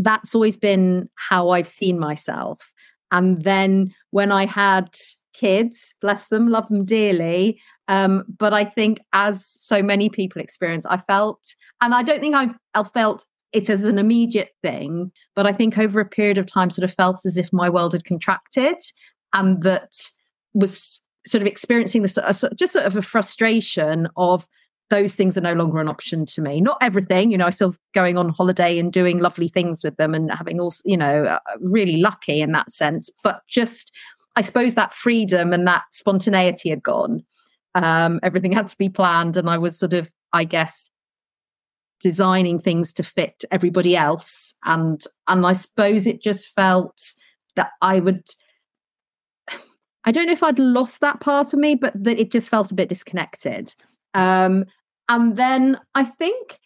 that's 0.02 0.34
always 0.34 0.56
been 0.56 1.08
how 1.14 1.50
I've 1.50 1.66
seen 1.66 1.98
myself. 1.98 2.72
And 3.12 3.42
then 3.42 3.94
when 4.10 4.32
I 4.32 4.46
had 4.46 4.94
kids, 5.34 5.94
bless 6.00 6.28
them, 6.28 6.48
love 6.48 6.68
them 6.68 6.84
dearly. 6.84 7.60
Um, 7.88 8.24
but 8.38 8.52
I 8.52 8.64
think, 8.64 9.00
as 9.12 9.46
so 9.46 9.82
many 9.82 10.08
people 10.08 10.40
experience, 10.40 10.86
I 10.86 10.98
felt, 10.98 11.40
and 11.80 11.94
I 11.94 12.02
don't 12.02 12.20
think 12.20 12.34
I, 12.34 12.50
I 12.74 12.84
felt 12.84 13.26
it 13.52 13.68
as 13.68 13.84
an 13.84 13.98
immediate 13.98 14.50
thing, 14.62 15.10
but 15.34 15.46
I 15.46 15.52
think 15.52 15.78
over 15.78 16.00
a 16.00 16.04
period 16.08 16.38
of 16.38 16.46
time, 16.46 16.70
sort 16.70 16.88
of 16.88 16.94
felt 16.94 17.26
as 17.26 17.36
if 17.36 17.52
my 17.52 17.68
world 17.68 17.92
had 17.92 18.04
contracted 18.04 18.76
and 19.32 19.62
that 19.62 19.94
was 20.54 21.00
sort 21.26 21.42
of 21.42 21.46
experiencing 21.46 22.02
this 22.02 22.18
just 22.56 22.72
sort 22.72 22.86
of 22.86 22.96
a 22.96 23.02
frustration 23.02 24.08
of 24.16 24.46
those 24.90 25.14
things 25.14 25.38
are 25.38 25.42
no 25.42 25.52
longer 25.52 25.78
an 25.78 25.88
option 25.88 26.26
to 26.26 26.42
me. 26.42 26.60
Not 26.60 26.78
everything, 26.80 27.30
you 27.30 27.38
know, 27.38 27.46
I 27.46 27.50
still 27.50 27.76
going 27.94 28.18
on 28.18 28.28
holiday 28.28 28.78
and 28.78 28.92
doing 28.92 29.20
lovely 29.20 29.48
things 29.48 29.84
with 29.84 29.96
them 29.96 30.14
and 30.14 30.32
having 30.32 30.60
also, 30.60 30.82
you 30.84 30.96
know, 30.96 31.24
uh, 31.24 31.38
really 31.60 31.98
lucky 31.98 32.40
in 32.40 32.50
that 32.52 32.72
sense. 32.72 33.08
But 33.22 33.42
just, 33.48 33.94
I 34.34 34.42
suppose 34.42 34.74
that 34.74 34.92
freedom 34.92 35.52
and 35.52 35.66
that 35.66 35.84
spontaneity 35.92 36.70
had 36.70 36.82
gone. 36.82 37.24
Um, 37.76 38.18
everything 38.24 38.50
had 38.50 38.66
to 38.66 38.78
be 38.78 38.88
planned, 38.88 39.36
and 39.36 39.48
I 39.48 39.58
was 39.58 39.78
sort 39.78 39.92
of, 39.92 40.10
I 40.32 40.42
guess, 40.42 40.90
designing 42.00 42.60
things 42.60 42.92
to 42.94 43.02
fit 43.02 43.44
everybody 43.50 43.96
else. 43.96 44.54
And 44.64 45.02
and 45.28 45.46
I 45.46 45.52
suppose 45.52 46.06
it 46.06 46.22
just 46.22 46.48
felt 46.54 47.00
that 47.56 47.70
I 47.82 48.00
would. 48.00 48.24
I 50.04 50.12
don't 50.12 50.26
know 50.26 50.32
if 50.32 50.42
I'd 50.42 50.58
lost 50.58 51.00
that 51.00 51.20
part 51.20 51.52
of 51.52 51.60
me, 51.60 51.74
but 51.74 51.92
that 52.02 52.18
it 52.18 52.30
just 52.30 52.48
felt 52.48 52.72
a 52.72 52.74
bit 52.74 52.88
disconnected. 52.88 53.74
Um, 54.14 54.64
and 55.10 55.36
then 55.36 55.78
I 55.94 56.04
think, 56.04 56.58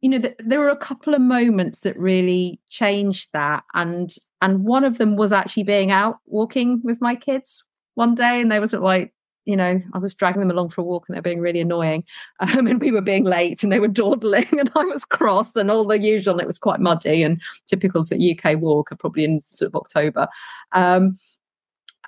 you 0.00 0.08
know, 0.08 0.18
th- 0.18 0.36
there 0.38 0.60
were 0.60 0.70
a 0.70 0.76
couple 0.76 1.12
of 1.12 1.20
moments 1.20 1.80
that 1.80 1.98
really 1.98 2.58
changed 2.70 3.34
that. 3.34 3.64
And 3.74 4.10
and 4.40 4.64
one 4.64 4.84
of 4.84 4.96
them 4.96 5.16
was 5.16 5.32
actually 5.32 5.64
being 5.64 5.90
out 5.90 6.18
walking 6.24 6.80
with 6.82 7.00
my 7.00 7.14
kids 7.14 7.62
one 7.96 8.14
day, 8.14 8.40
and 8.40 8.50
they 8.50 8.60
was 8.60 8.72
like, 8.72 9.12
you 9.46 9.56
know, 9.56 9.80
I 9.92 9.98
was 9.98 10.14
dragging 10.14 10.40
them 10.40 10.50
along 10.50 10.70
for 10.70 10.82
a 10.82 10.84
walk 10.84 11.06
and 11.08 11.14
they're 11.14 11.22
being 11.22 11.40
really 11.40 11.60
annoying. 11.60 12.04
Um, 12.40 12.66
and 12.66 12.80
we 12.80 12.90
were 12.90 13.02
being 13.02 13.24
late 13.24 13.62
and 13.62 13.70
they 13.70 13.80
were 13.80 13.88
dawdling 14.02 14.48
and 14.58 14.70
I 14.74 14.84
was 14.84 15.04
cross 15.04 15.56
and 15.56 15.70
all 15.70 15.86
the 15.86 15.98
usual. 15.98 16.34
And 16.34 16.42
it 16.42 16.46
was 16.46 16.58
quite 16.58 16.80
muddy 16.80 17.22
and 17.22 17.40
typical 17.66 18.02
sort 18.02 18.20
of 18.20 18.26
UK 18.26 18.60
walk, 18.60 18.92
are 18.92 18.96
probably 18.96 19.24
in 19.24 19.42
sort 19.50 19.68
of 19.68 19.76
October. 19.76 20.26
Um, 20.72 21.18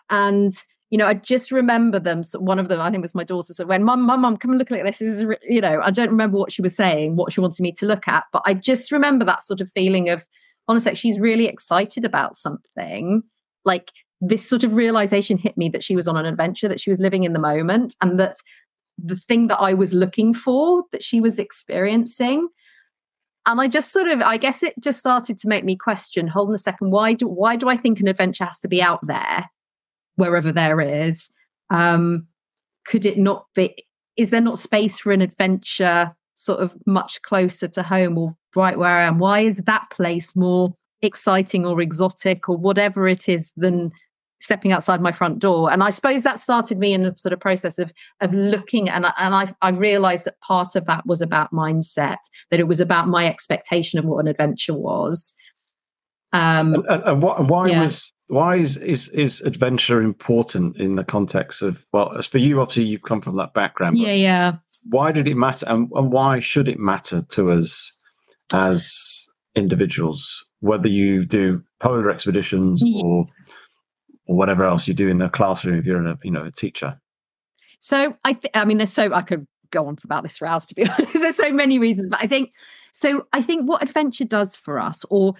and 0.08 0.54
you 0.92 0.98
know, 0.98 1.06
I 1.06 1.14
just 1.14 1.50
remember 1.50 1.98
them. 1.98 2.22
So 2.22 2.38
one 2.38 2.58
of 2.58 2.68
them, 2.68 2.78
I 2.78 2.90
think, 2.90 3.00
was 3.00 3.14
my 3.14 3.24
daughter. 3.24 3.54
So 3.54 3.64
when 3.64 3.82
mum, 3.82 4.02
mum, 4.02 4.20
mum, 4.20 4.36
come 4.36 4.50
and 4.50 4.58
look 4.58 4.70
at 4.70 4.84
this. 4.84 4.98
This 4.98 5.18
is, 5.18 5.26
you 5.42 5.62
know, 5.62 5.80
I 5.82 5.90
don't 5.90 6.10
remember 6.10 6.36
what 6.36 6.52
she 6.52 6.60
was 6.60 6.76
saying, 6.76 7.16
what 7.16 7.32
she 7.32 7.40
wanted 7.40 7.62
me 7.62 7.72
to 7.72 7.86
look 7.86 8.06
at, 8.06 8.24
but 8.30 8.42
I 8.44 8.52
just 8.52 8.92
remember 8.92 9.24
that 9.24 9.42
sort 9.42 9.62
of 9.62 9.72
feeling 9.72 10.10
of, 10.10 10.26
honestly, 10.68 10.94
she's 10.94 11.18
really 11.18 11.46
excited 11.46 12.04
about 12.04 12.36
something. 12.36 13.22
Like 13.64 13.90
this 14.22 14.48
sort 14.48 14.62
of 14.62 14.76
realization 14.76 15.36
hit 15.36 15.58
me 15.58 15.68
that 15.68 15.82
she 15.82 15.96
was 15.96 16.06
on 16.06 16.16
an 16.16 16.24
adventure, 16.24 16.68
that 16.68 16.80
she 16.80 16.90
was 16.90 17.00
living 17.00 17.24
in 17.24 17.32
the 17.32 17.40
moment, 17.40 17.94
and 18.00 18.18
that 18.20 18.36
the 18.96 19.16
thing 19.16 19.48
that 19.48 19.58
I 19.58 19.74
was 19.74 19.92
looking 19.92 20.32
for 20.32 20.84
that 20.92 21.02
she 21.02 21.20
was 21.20 21.38
experiencing. 21.38 22.48
And 23.44 23.60
I 23.60 23.66
just 23.66 23.92
sort 23.92 24.06
of, 24.06 24.22
I 24.22 24.36
guess 24.36 24.62
it 24.62 24.74
just 24.78 25.00
started 25.00 25.36
to 25.40 25.48
make 25.48 25.64
me 25.64 25.76
question, 25.76 26.28
hold 26.28 26.48
on 26.48 26.54
a 26.54 26.58
second, 26.58 26.92
why 26.92 27.14
do 27.14 27.26
why 27.26 27.56
do 27.56 27.68
I 27.68 27.76
think 27.76 27.98
an 27.98 28.06
adventure 28.06 28.44
has 28.44 28.60
to 28.60 28.68
be 28.68 28.80
out 28.80 29.04
there, 29.04 29.50
wherever 30.14 30.52
there 30.52 30.80
is? 30.80 31.32
Um, 31.70 32.28
could 32.86 33.04
it 33.04 33.18
not 33.18 33.46
be 33.56 33.74
is 34.16 34.30
there 34.30 34.40
not 34.40 34.58
space 34.58 35.00
for 35.00 35.10
an 35.10 35.22
adventure 35.22 36.14
sort 36.34 36.60
of 36.60 36.72
much 36.86 37.22
closer 37.22 37.66
to 37.66 37.82
home 37.82 38.16
or 38.16 38.36
right 38.54 38.78
where 38.78 38.98
I 38.98 39.04
am? 39.04 39.18
Why 39.18 39.40
is 39.40 39.58
that 39.58 39.90
place 39.90 40.36
more 40.36 40.74
exciting 41.00 41.66
or 41.66 41.80
exotic 41.80 42.48
or 42.48 42.56
whatever 42.56 43.08
it 43.08 43.28
is 43.28 43.50
than 43.56 43.90
stepping 44.42 44.72
outside 44.72 45.00
my 45.00 45.12
front 45.12 45.38
door? 45.38 45.72
And 45.72 45.82
I 45.82 45.90
suppose 45.90 46.22
that 46.24 46.40
started 46.40 46.78
me 46.78 46.92
in 46.92 47.06
a 47.06 47.18
sort 47.18 47.32
of 47.32 47.40
process 47.40 47.78
of 47.78 47.92
of 48.20 48.34
looking 48.34 48.90
and 48.90 49.06
I, 49.06 49.12
and 49.18 49.34
I, 49.34 49.54
I 49.62 49.70
realized 49.70 50.26
that 50.26 50.40
part 50.40 50.76
of 50.76 50.84
that 50.86 51.06
was 51.06 51.22
about 51.22 51.52
mindset, 51.52 52.18
that 52.50 52.60
it 52.60 52.68
was 52.68 52.80
about 52.80 53.08
my 53.08 53.26
expectation 53.26 53.98
of 53.98 54.04
what 54.04 54.18
an 54.18 54.28
adventure 54.28 54.74
was. 54.74 55.34
Um, 56.34 56.74
and, 56.74 56.86
and, 56.86 57.02
and 57.04 57.22
what, 57.22 57.46
why 57.46 57.68
yeah. 57.68 57.84
was 57.84 58.12
why 58.28 58.56
is, 58.56 58.78
is 58.78 59.08
is 59.10 59.40
adventure 59.42 60.00
important 60.00 60.76
in 60.76 60.96
the 60.96 61.04
context 61.04 61.62
of 61.62 61.86
well, 61.92 62.12
as 62.16 62.26
for 62.26 62.38
you, 62.38 62.60
obviously 62.60 62.84
you've 62.84 63.02
come 63.02 63.20
from 63.20 63.36
that 63.36 63.54
background. 63.54 63.98
Yeah, 63.98 64.12
yeah. 64.12 64.56
Why 64.90 65.12
did 65.12 65.28
it 65.28 65.36
matter, 65.36 65.66
and, 65.68 65.90
and 65.94 66.10
why 66.10 66.40
should 66.40 66.68
it 66.68 66.78
matter 66.78 67.22
to 67.30 67.50
us 67.50 67.92
as 68.52 69.26
individuals, 69.54 70.44
whether 70.60 70.88
you 70.88 71.24
do 71.24 71.62
polar 71.80 72.10
expeditions 72.10 72.82
or 73.02 73.26
or 74.32 74.36
whatever 74.36 74.64
else 74.64 74.88
you 74.88 74.94
do 74.94 75.08
in 75.08 75.18
the 75.18 75.28
classroom 75.28 75.78
if 75.78 75.84
you're 75.84 76.04
a 76.04 76.18
you 76.24 76.30
know 76.30 76.44
a 76.44 76.50
teacher? 76.50 76.98
So 77.80 78.16
I, 78.24 78.32
th- 78.32 78.50
I 78.54 78.64
mean, 78.64 78.78
there's 78.78 78.92
so 78.92 79.12
I 79.12 79.22
could 79.22 79.46
go 79.70 79.86
on 79.86 79.98
about 80.04 80.22
this 80.22 80.38
for 80.38 80.46
hours 80.46 80.66
to 80.68 80.74
be 80.74 80.84
honest. 80.88 81.12
There's 81.14 81.36
so 81.36 81.52
many 81.52 81.78
reasons, 81.78 82.08
but 82.08 82.20
I 82.22 82.26
think 82.26 82.52
so. 82.92 83.26
I 83.32 83.42
think 83.42 83.68
what 83.68 83.82
adventure 83.82 84.24
does 84.24 84.56
for 84.56 84.78
us, 84.78 85.04
or 85.10 85.34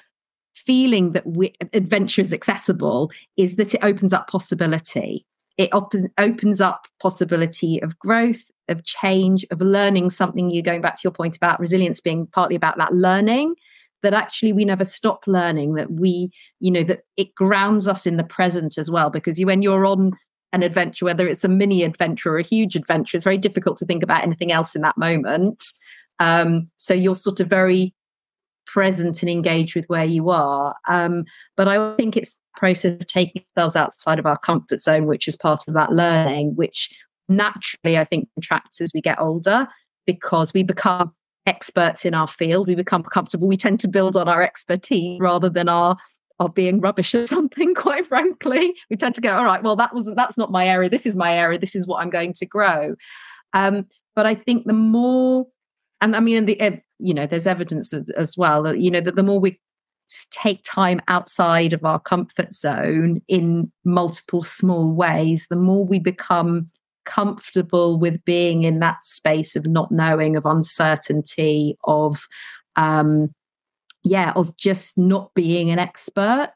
feeling 0.55 1.13
that 1.13 1.27
we, 1.27 1.55
adventure 1.73 2.21
is 2.21 2.33
accessible 2.33 3.11
is 3.37 3.57
that 3.57 3.75
it 3.75 3.81
opens 3.83 4.13
up 4.13 4.29
possibility. 4.29 5.27
It 5.57 5.73
op- 5.73 5.95
opens 6.19 6.61
up 6.61 6.87
possibility 7.01 7.83
of 7.83 7.99
growth, 7.99 8.45
of 8.69 8.85
change, 8.85 9.47
of 9.51 9.61
learning 9.61 10.11
something. 10.11 10.51
You're 10.51 10.63
going 10.63 10.83
back 10.83 10.97
to 10.97 11.01
your 11.05 11.13
point 11.13 11.37
about 11.37 11.61
resilience 11.61 12.01
being 12.01 12.27
partly 12.27 12.57
about 12.57 12.77
that 12.77 12.93
learning. 12.93 13.55
That 14.03 14.15
actually 14.15 14.53
we 14.53 14.65
never 14.65 14.85
stop 14.85 15.25
learning. 15.27 15.75
That 15.75 15.91
we, 15.93 16.31
you 16.61 16.71
know, 16.71 16.83
that 16.85 17.03
it 17.17 17.35
grounds 17.35 17.87
us 17.89 18.07
in 18.07 18.17
the 18.17 18.25
present 18.25 18.79
as 18.79 18.91
well. 18.91 19.11
Because 19.11 19.39
you, 19.39 19.47
when 19.47 19.63
you're 19.63 19.87
on 19.87 20.13
an 20.53 20.63
adventure, 20.63 21.05
whether 21.05 21.27
it's 21.27 21.45
a 21.45 21.49
mini 21.49 21.83
adventure 21.83 22.35
or 22.35 22.39
a 22.39 22.43
huge 22.43 22.77
adventure, 22.77 23.17
it's 23.17 23.25
very 23.25 23.39
difficult 23.39 23.79
to 23.79 23.87
think 23.87 24.03
about 24.03 24.23
anything 24.23 24.53
else 24.53 24.75
in 24.75 24.83
that 24.83 24.99
moment. 24.99 25.65
Um, 26.19 26.71
so 26.77 26.95
you're 26.95 27.15
sort 27.15 27.41
of 27.41 27.49
very 27.49 27.95
present 28.67 29.23
and 29.23 29.31
engaged 29.31 29.75
with 29.75 29.85
where 29.87 30.05
you 30.05 30.31
are. 30.31 30.75
Um, 30.89 31.25
but 31.57 31.69
I 31.69 31.97
think 31.97 32.17
it's 32.17 32.33
the 32.33 32.59
process 32.59 33.01
of 33.01 33.07
taking 33.07 33.45
ourselves 33.57 33.77
outside 33.77 34.19
of 34.19 34.27
our 34.27 34.39
comfort 34.39 34.81
zone, 34.81 35.07
which 35.07 35.29
is 35.29 35.37
part 35.37 35.63
of 35.67 35.75
that 35.75 35.93
learning, 35.93 36.55
which 36.55 36.95
naturally 37.29 37.99
I 37.99 38.05
think 38.05 38.29
contracts 38.35 38.81
as 38.81 38.93
we 38.95 39.01
get 39.01 39.21
older 39.21 39.67
because 40.07 40.53
we 40.53 40.63
become 40.63 41.13
experts 41.47 42.05
in 42.05 42.15
our 42.15 42.29
field, 42.29 42.69
we 42.69 42.75
become 42.75 43.03
comfortable, 43.03 43.49
we 43.49 43.57
tend 43.57 43.81
to 43.81 43.89
build 43.89 44.17
on 44.17 44.29
our 44.29 44.43
expertise 44.43 45.21
rather 45.21 45.49
than 45.49 45.69
our 45.69 45.97
our 46.41 46.49
being 46.49 46.81
rubbish 46.81 47.15
at 47.15 47.29
something, 47.37 47.75
quite 47.75 48.07
frankly. 48.07 48.75
We 48.91 48.97
tend 48.97 49.15
to 49.15 49.21
go, 49.21 49.37
all 49.37 49.45
right, 49.45 49.63
well, 49.63 49.77
that 49.77 49.95
was 49.95 50.13
that's 50.17 50.39
not 50.39 50.51
my 50.51 50.67
area. 50.67 50.91
This 50.91 51.07
is 51.07 51.17
my 51.17 51.37
area. 51.37 51.59
This 51.59 51.75
is 51.75 51.87
what 51.87 52.03
I'm 52.03 52.11
going 52.11 52.33
to 52.35 52.47
grow. 52.47 52.97
Um, 53.53 53.87
but 54.15 54.27
I 54.27 54.35
think 54.35 54.67
the 54.67 54.73
more 54.73 55.47
and 56.01 56.17
I 56.17 56.21
mean, 56.21 56.47
the 56.47 56.81
you 56.99 57.15
know, 57.15 57.27
there's 57.27 57.47
evidence 57.47 57.95
as 58.17 58.37
well 58.37 58.65
that 58.65 58.81
you 58.81 58.91
know 58.91 59.01
that 59.01 59.17
the 59.17 59.23
more 59.23 59.41
we 59.41 59.61
take 60.31 60.63
time 60.65 61.01
outside 61.09 61.73
of 61.73 61.85
our 61.85 61.99
comfort 61.99 62.53
zone 62.53 63.23
in 63.29 63.71
multiple 63.85 64.43
small 64.43 64.93
ways, 64.93 65.47
the 65.49 65.57
more 65.57 65.87
we 65.87 65.99
become 65.99 66.69
comfortable 67.05 67.99
with 67.99 68.25
being 68.25 68.65
in 68.65 68.81
that 68.81 69.05
space 69.05 69.57
of 69.57 69.67
not 69.67 69.91
knowing, 69.91 70.37
of 70.37 70.47
uncertainty, 70.47 71.77
of 71.85 72.27
um, 72.77 73.35
yeah, 74.03 74.33
of 74.35 74.57
just 74.57 74.99
not 74.99 75.33
being 75.35 75.71
an 75.71 75.79
expert. 75.79 76.55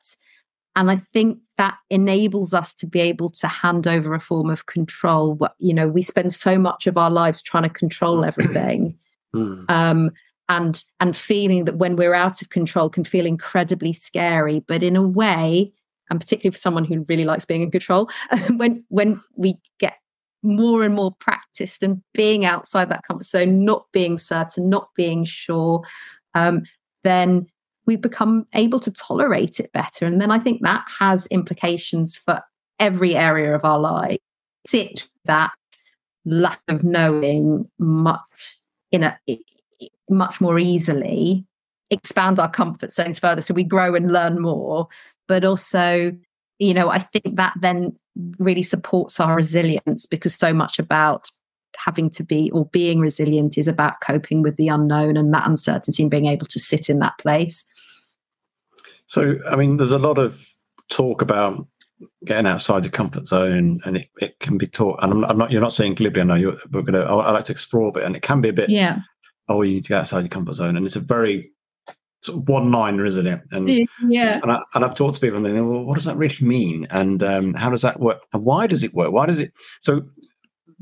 And 0.75 0.91
I 0.91 0.97
think 1.13 1.39
that 1.57 1.79
enables 1.89 2.53
us 2.53 2.75
to 2.77 2.87
be 2.87 3.01
able 3.01 3.31
to 3.31 3.47
hand 3.47 3.87
over 3.87 4.15
a 4.15 4.21
form 4.21 4.51
of 4.51 4.67
control. 4.67 5.39
You 5.59 5.73
know, 5.73 5.89
we 5.89 6.03
spend 6.03 6.33
so 6.33 6.59
much 6.59 6.87
of 6.87 6.99
our 6.99 7.11
lives 7.11 7.43
trying 7.43 7.63
to 7.63 7.71
control 7.71 8.25
everything. 8.25 8.99
Mm. 9.35 9.69
Um, 9.69 10.13
and 10.49 10.83
and 11.01 11.17
feeling 11.17 11.65
that 11.65 11.77
when 11.77 11.97
we're 11.97 12.15
out 12.15 12.43
of 12.43 12.51
control 12.51 12.89
can 12.89 13.05
feel 13.05 13.27
incredibly 13.27 13.93
scary 13.93 14.61
but 14.61 14.83
in 14.83 14.97
a 14.97 15.03
way 15.03 15.73
and 16.11 16.21
particularly 16.21 16.53
for 16.53 16.59
someone 16.59 16.85
who 16.85 17.05
really 17.09 17.25
likes 17.25 17.45
being 17.45 17.63
in 17.63 17.71
control 17.71 18.09
when 18.57 18.85
when 18.89 19.21
we 19.35 19.59
get 19.79 19.99
more 20.47 20.83
and 20.83 20.95
more 20.95 21.15
practiced 21.19 21.83
and 21.83 22.03
being 22.15 22.45
outside 22.45 22.89
that 22.89 23.03
comfort 23.03 23.27
zone 23.27 23.65
not 23.65 23.87
being 23.93 24.17
certain 24.17 24.69
not 24.69 24.89
being 24.97 25.25
sure 25.25 25.83
um, 26.35 26.63
then 27.05 27.47
we 27.87 27.97
become 27.97 28.47
able 28.53 28.81
to 28.81 28.93
tolerate 28.93 29.61
it 29.61 29.73
better. 29.73 30.07
And 30.07 30.21
then 30.21 30.31
i 30.31 30.39
think 30.39 30.63
that 30.63 30.85
has 30.99 31.27
implications 31.27 32.17
for 32.17 32.43
every 32.79 33.17
area 33.17 33.55
of 33.55 33.65
our 33.65 33.79
life. 33.79 34.19
It 34.73 35.09
that 35.25 35.53
lack 36.25 36.61
of 36.69 36.83
knowing 36.85 37.69
much 37.79 38.59
in 38.91 39.05
a 39.05 39.19
much 40.09 40.41
more 40.41 40.59
easily 40.59 41.45
expand 41.91 42.41
our 42.41 42.51
comfort 42.51 42.91
zones 42.91 43.19
further 43.19 43.41
so 43.41 43.55
we 43.55 43.63
grow 43.63 43.95
and 43.95 44.13
learn 44.13 44.41
more 44.41 44.89
but 45.29 45.45
also 45.45 46.13
you 46.59 46.75
know 46.75 46.91
i 46.91 46.99
think 46.99 47.37
that 47.37 47.55
then 47.61 47.97
really 48.39 48.63
supports 48.63 49.21
our 49.21 49.37
resilience 49.37 50.07
because 50.07 50.35
so 50.35 50.53
much 50.53 50.79
about 50.79 51.31
having 51.77 52.09
to 52.09 52.25
be 52.25 52.51
or 52.53 52.65
being 52.67 53.01
resilient 53.01 53.59
is 53.59 53.69
about 53.69 54.01
coping 54.01 54.43
with 54.43 54.57
the 54.57 54.69
unknown 54.69 55.17
and 55.17 55.33
that 55.35 55.47
uncertainty 55.47 56.03
and 56.03 56.11
being 56.11 56.27
able 56.27 56.47
to 56.47 56.59
sit 56.59 56.89
in 56.89 56.99
that 56.99 57.17
place 57.19 57.67
so 59.07 59.37
i 59.51 59.57
mean 59.57 59.77
there's 59.77 59.93
a 59.93 59.99
lot 59.99 60.19
of 60.19 60.53
talk 60.89 61.21
about 61.21 61.67
getting 62.25 62.47
outside 62.47 62.85
your 62.85 62.91
comfort 62.91 63.27
zone 63.27 63.81
and 63.85 63.97
it, 63.97 64.09
it 64.21 64.39
can 64.39 64.59
be 64.59 64.67
taught 64.67 65.03
and 65.03 65.13
I'm, 65.13 65.25
I'm 65.25 65.39
not 65.39 65.51
you're 65.51 65.63
not 65.63 65.73
saying 65.73 65.95
glibly 65.95 66.21
i 66.21 66.25
know 66.25 66.35
you're 66.35 66.59
we're 66.71 66.83
gonna 66.83 67.01
I, 67.01 67.15
I 67.15 67.31
like 67.33 67.45
to 67.47 67.53
explore 67.53 67.89
a 67.89 67.93
bit 67.93 68.05
and 68.05 68.15
it 68.17 68.23
can 68.23 68.41
be 68.41 68.51
a 68.51 68.55
bit 68.55 68.69
yeah 68.69 69.01
oh, 69.49 69.63
you 69.63 69.75
need 69.75 69.85
to 69.85 69.89
get 69.91 70.01
outside 70.01 70.21
your 70.21 70.29
comfort 70.29 70.55
zone. 70.55 70.77
And 70.77 70.87
it's 70.87 70.97
a 70.97 71.01
very 71.01 71.53
sort 72.27 72.39
of 72.39 72.49
one 72.49 72.71
liner, 72.71 73.05
isn't 73.05 73.27
it? 73.27 73.41
And 73.53 73.69
yeah, 74.09 74.41
and, 74.43 74.53
I, 74.53 74.61
and 74.75 74.85
I've 74.85 74.95
talked 74.95 75.15
to 75.15 75.21
people 75.21 75.37
and 75.39 75.47
they 75.47 75.53
go, 75.53 75.65
well, 75.65 75.85
what 75.85 75.95
does 75.95 76.05
that 76.05 76.17
really 76.17 76.37
mean? 76.41 76.87
And 76.91 77.23
um, 77.23 77.55
how 77.55 77.71
does 77.71 77.83
that 77.83 78.01
work? 78.01 78.27
And 78.33 78.45
why 78.45 78.67
does 78.67 78.85
it 78.85 78.95
work? 78.95 79.13
Why 79.13 79.27
does 79.27 79.41
it? 79.41 79.53
So 79.81 80.03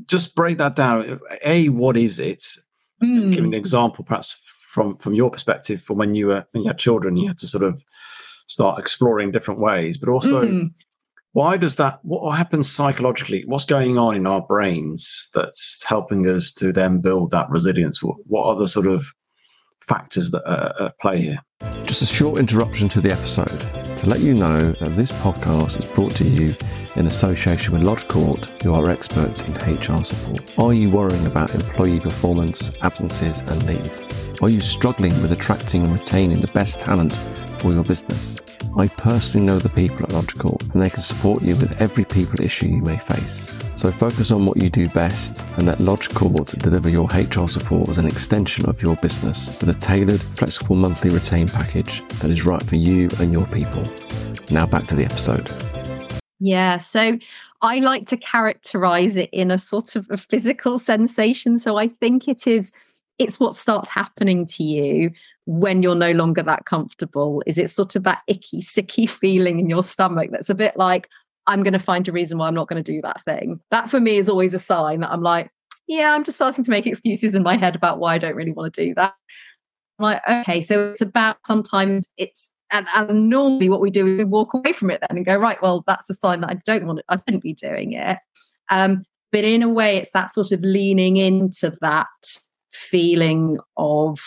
just 0.07 0.35
break 0.35 0.57
that 0.57 0.75
down. 0.75 1.19
A, 1.43 1.69
what 1.69 1.97
is 1.97 2.19
it? 2.19 2.45
Mm. 3.01 3.33
Give 3.33 3.43
an 3.43 3.53
example, 3.53 4.03
perhaps 4.03 4.33
from 4.67 4.97
from 4.97 5.13
your 5.13 5.29
perspective, 5.29 5.81
from 5.81 5.97
when 5.97 6.15
you 6.15 6.27
were 6.27 6.45
when 6.51 6.63
you 6.63 6.69
had 6.69 6.77
children, 6.77 7.17
you 7.17 7.27
had 7.27 7.37
to 7.39 7.47
sort 7.47 7.63
of 7.63 7.83
start 8.47 8.79
exploring 8.79 9.31
different 9.31 9.59
ways, 9.59 9.97
but 9.97 10.09
also. 10.09 10.43
Mm 10.43 10.73
why 11.35 11.57
does 11.57 11.75
that 11.75 11.99
what 12.03 12.37
happens 12.37 12.71
psychologically 12.71 13.43
what's 13.45 13.65
going 13.65 13.97
on 13.97 14.15
in 14.15 14.25
our 14.25 14.41
brains 14.41 15.27
that's 15.33 15.83
helping 15.83 16.25
us 16.27 16.49
to 16.49 16.71
then 16.71 17.01
build 17.01 17.29
that 17.31 17.49
resilience 17.49 18.01
what, 18.01 18.15
what 18.25 18.45
are 18.45 18.55
the 18.55 18.69
sort 18.69 18.87
of 18.87 19.13
factors 19.87 20.31
that 20.31 20.43
are 20.49 20.87
at 20.87 20.99
play 20.99 21.17
here 21.17 21.39
just 21.83 22.01
a 22.01 22.15
short 22.15 22.39
interruption 22.39 22.89
to 22.89 22.99
the 22.99 23.11
episode 23.11 23.97
to 23.97 24.07
let 24.07 24.19
you 24.19 24.33
know 24.33 24.71
that 24.73 24.95
this 24.95 25.11
podcast 25.11 25.81
is 25.81 25.89
brought 25.91 26.13
to 26.15 26.23
you 26.23 26.53
in 26.95 27.07
association 27.07 27.73
with 27.73 27.83
Lodge 27.83 28.07
Court, 28.07 28.61
who 28.61 28.73
are 28.73 28.89
experts 28.89 29.41
in 29.41 29.53
HR 29.53 30.03
support. 30.03 30.59
Are 30.59 30.73
you 30.73 30.89
worrying 30.89 31.25
about 31.25 31.53
employee 31.53 31.99
performance, 31.99 32.71
absences, 32.81 33.41
and 33.41 33.63
leave? 33.65 34.41
Are 34.41 34.49
you 34.49 34.59
struggling 34.59 35.13
with 35.21 35.31
attracting 35.31 35.83
and 35.83 35.93
retaining 35.93 36.41
the 36.41 36.51
best 36.51 36.81
talent 36.81 37.13
for 37.13 37.71
your 37.71 37.83
business? 37.83 38.39
I 38.77 38.89
personally 38.89 39.45
know 39.45 39.57
the 39.57 39.69
people 39.69 40.03
at 40.03 40.35
Court 40.37 40.61
and 40.73 40.81
they 40.81 40.89
can 40.89 40.99
support 40.99 41.41
you 41.41 41.55
with 41.55 41.81
every 41.81 42.03
people 42.03 42.43
issue 42.43 42.67
you 42.67 42.81
may 42.81 42.97
face. 42.97 43.47
So 43.77 43.89
focus 43.89 44.31
on 44.31 44.45
what 44.45 44.61
you 44.61 44.69
do 44.69 44.89
best 44.89 45.41
and 45.57 45.67
let 45.67 45.79
Lodge 45.79 46.09
Court 46.09 46.47
deliver 46.59 46.89
your 46.89 47.05
HR 47.05 47.47
support 47.47 47.87
as 47.87 47.97
an 47.99 48.05
extension 48.05 48.67
of 48.67 48.81
your 48.81 48.97
business 48.97 49.61
with 49.61 49.69
a 49.69 49.79
tailored, 49.79 50.19
flexible 50.19 50.75
monthly 50.75 51.09
retain 51.09 51.47
package 51.47 52.05
that 52.19 52.29
is 52.29 52.45
right 52.45 52.61
for 52.61 52.75
you 52.75 53.09
and 53.21 53.31
your 53.31 53.45
people. 53.47 53.83
Now 54.51 54.65
back 54.65 54.87
to 54.87 54.95
the 54.95 55.05
episode. 55.05 55.49
Yeah, 56.39 56.77
so 56.77 57.17
I 57.61 57.79
like 57.79 58.07
to 58.07 58.17
characterize 58.17 59.15
it 59.15 59.29
in 59.31 59.51
a 59.51 59.57
sort 59.57 59.95
of 59.95 60.05
a 60.09 60.17
physical 60.17 60.79
sensation. 60.79 61.59
So 61.59 61.77
I 61.77 61.87
think 61.87 62.27
it 62.27 62.45
is 62.45 62.73
it's 63.19 63.39
what 63.39 63.55
starts 63.55 63.87
happening 63.87 64.45
to 64.45 64.63
you 64.63 65.11
when 65.45 65.83
you're 65.83 65.95
no 65.95 66.11
longer 66.11 66.43
that 66.43 66.65
comfortable? 66.65 67.43
Is 67.45 67.57
it 67.57 67.69
sort 67.69 67.95
of 67.95 68.03
that 68.03 68.21
icky, 68.27 68.61
sicky 68.61 69.09
feeling 69.09 69.59
in 69.59 69.69
your 69.69 69.83
stomach 69.83 70.31
that's 70.31 70.49
a 70.49 70.55
bit 70.55 70.75
like, 70.77 71.07
I'm 71.47 71.63
going 71.63 71.73
to 71.73 71.79
find 71.79 72.07
a 72.07 72.11
reason 72.11 72.37
why 72.37 72.47
I'm 72.47 72.55
not 72.55 72.67
going 72.67 72.83
to 72.83 72.91
do 72.91 73.01
that 73.01 73.23
thing? 73.25 73.59
That 73.71 73.89
for 73.89 73.99
me 73.99 74.17
is 74.17 74.29
always 74.29 74.53
a 74.53 74.59
sign 74.59 75.01
that 75.01 75.11
I'm 75.11 75.21
like, 75.21 75.51
yeah, 75.87 76.13
I'm 76.13 76.23
just 76.23 76.37
starting 76.37 76.63
to 76.63 76.71
make 76.71 76.87
excuses 76.87 77.35
in 77.35 77.43
my 77.43 77.57
head 77.57 77.75
about 77.75 77.99
why 77.99 78.15
I 78.15 78.17
don't 78.17 78.35
really 78.35 78.53
want 78.53 78.73
to 78.73 78.85
do 78.85 78.95
that. 78.95 79.13
I'm 79.99 80.03
like, 80.03 80.21
okay, 80.27 80.61
so 80.61 80.89
it's 80.89 81.01
about 81.01 81.37
sometimes 81.45 82.07
it's 82.17 82.49
and, 82.71 82.87
and 82.95 83.29
normally 83.29 83.69
what 83.69 83.81
we 83.81 83.91
do 83.91 84.07
is 84.07 84.17
we 84.17 84.25
walk 84.25 84.53
away 84.55 84.73
from 84.73 84.89
it 84.89 84.99
then 85.01 85.17
and 85.17 85.25
go, 85.25 85.37
right, 85.37 85.61
well, 85.61 85.83
that's 85.85 86.09
a 86.09 86.15
sign 86.15 86.41
that 86.41 86.49
I 86.49 86.59
don't 86.65 86.87
want 86.87 86.99
to, 86.99 87.05
I 87.07 87.17
shouldn't 87.17 87.43
be 87.43 87.53
doing 87.53 87.93
it. 87.93 88.17
Um, 88.69 89.03
but 89.31 89.43
in 89.43 89.61
a 89.61 89.69
way, 89.69 89.97
it's 89.97 90.11
that 90.11 90.33
sort 90.33 90.51
of 90.51 90.61
leaning 90.61 91.17
into 91.17 91.77
that 91.81 92.07
feeling 92.73 93.59
of 93.77 94.19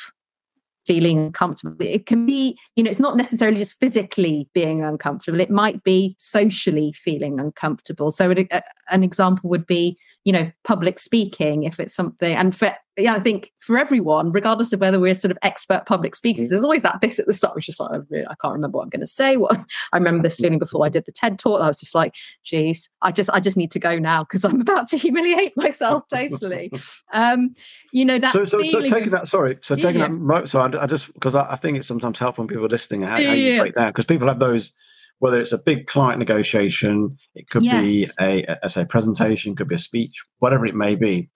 feeling 0.88 1.18
uncomfortable. 1.18 1.76
It 1.86 2.06
can 2.06 2.26
be, 2.26 2.58
you 2.74 2.82
know, 2.82 2.90
it's 2.90 2.98
not 2.98 3.16
necessarily 3.16 3.58
just 3.58 3.78
physically 3.78 4.48
being 4.54 4.82
uncomfortable. 4.82 5.38
It 5.38 5.50
might 5.50 5.84
be 5.84 6.16
socially 6.18 6.92
feeling 6.92 7.38
uncomfortable. 7.38 8.10
So 8.10 8.30
a, 8.30 8.48
uh, 8.50 8.60
an 8.88 9.04
example 9.04 9.50
would 9.50 9.66
be, 9.66 9.98
you 10.28 10.32
know, 10.32 10.52
public 10.62 10.98
speaking, 10.98 11.62
if 11.62 11.80
it's 11.80 11.94
something, 11.94 12.34
and 12.34 12.54
for 12.54 12.76
yeah, 12.98 13.14
I 13.14 13.20
think 13.20 13.50
for 13.60 13.78
everyone, 13.78 14.30
regardless 14.30 14.74
of 14.74 14.80
whether 14.80 15.00
we're 15.00 15.14
sort 15.14 15.30
of 15.30 15.38
expert 15.40 15.86
public 15.86 16.14
speakers, 16.14 16.50
there's 16.50 16.62
always 16.62 16.82
that 16.82 17.00
bit 17.00 17.18
at 17.18 17.26
the 17.26 17.32
start, 17.32 17.54
which 17.54 17.66
is 17.70 17.80
like, 17.80 18.02
I 18.12 18.34
can't 18.38 18.52
remember 18.52 18.76
what 18.76 18.82
I'm 18.82 18.90
going 18.90 19.00
to 19.00 19.06
say. 19.06 19.38
What 19.38 19.58
I 19.94 19.96
remember 19.96 20.22
this 20.22 20.36
feeling 20.36 20.58
before 20.58 20.84
I 20.84 20.90
did 20.90 21.06
the 21.06 21.12
TED 21.12 21.38
talk. 21.38 21.62
I 21.62 21.66
was 21.66 21.80
just 21.80 21.94
like, 21.94 22.14
geez, 22.44 22.90
I 23.00 23.10
just, 23.10 23.30
I 23.30 23.40
just 23.40 23.56
need 23.56 23.70
to 23.70 23.78
go 23.78 23.98
now 23.98 24.24
because 24.24 24.44
I'm 24.44 24.60
about 24.60 24.88
to 24.88 24.98
humiliate 24.98 25.56
myself 25.56 26.04
totally. 26.12 26.70
Um, 27.14 27.54
you 27.90 28.04
know 28.04 28.18
that. 28.18 28.34
So, 28.34 28.44
so, 28.44 28.62
so 28.64 28.82
taking 28.82 29.12
that, 29.12 29.28
sorry, 29.28 29.56
so 29.62 29.76
taking 29.76 30.00
yeah. 30.00 30.08
that. 30.10 30.50
So 30.50 30.60
I, 30.60 30.82
I 30.82 30.86
just 30.86 31.10
because 31.14 31.34
I, 31.34 31.52
I, 31.52 31.56
think 31.56 31.78
it's 31.78 31.88
sometimes 31.88 32.18
helpful 32.18 32.42
when 32.42 32.48
people 32.48 32.66
are 32.66 32.68
listening 32.68 33.00
how, 33.00 33.16
yeah, 33.16 33.28
how 33.28 33.32
you 33.32 33.60
break 33.60 33.74
that 33.76 33.94
because 33.94 34.04
people 34.04 34.28
have 34.28 34.40
those 34.40 34.74
whether 35.18 35.40
it's 35.40 35.52
a 35.52 35.58
big 35.58 35.86
client 35.86 36.18
negotiation, 36.18 37.16
it 37.34 37.48
could 37.50 37.64
yes. 37.64 37.82
be 37.82 38.06
a, 38.20 38.58
a, 38.62 38.86
presentation, 38.86 39.56
could 39.56 39.68
be 39.68 39.74
a 39.74 39.78
speech, 39.78 40.22
whatever 40.38 40.64
it 40.64 40.74
may 40.74 40.94
be 40.94 41.28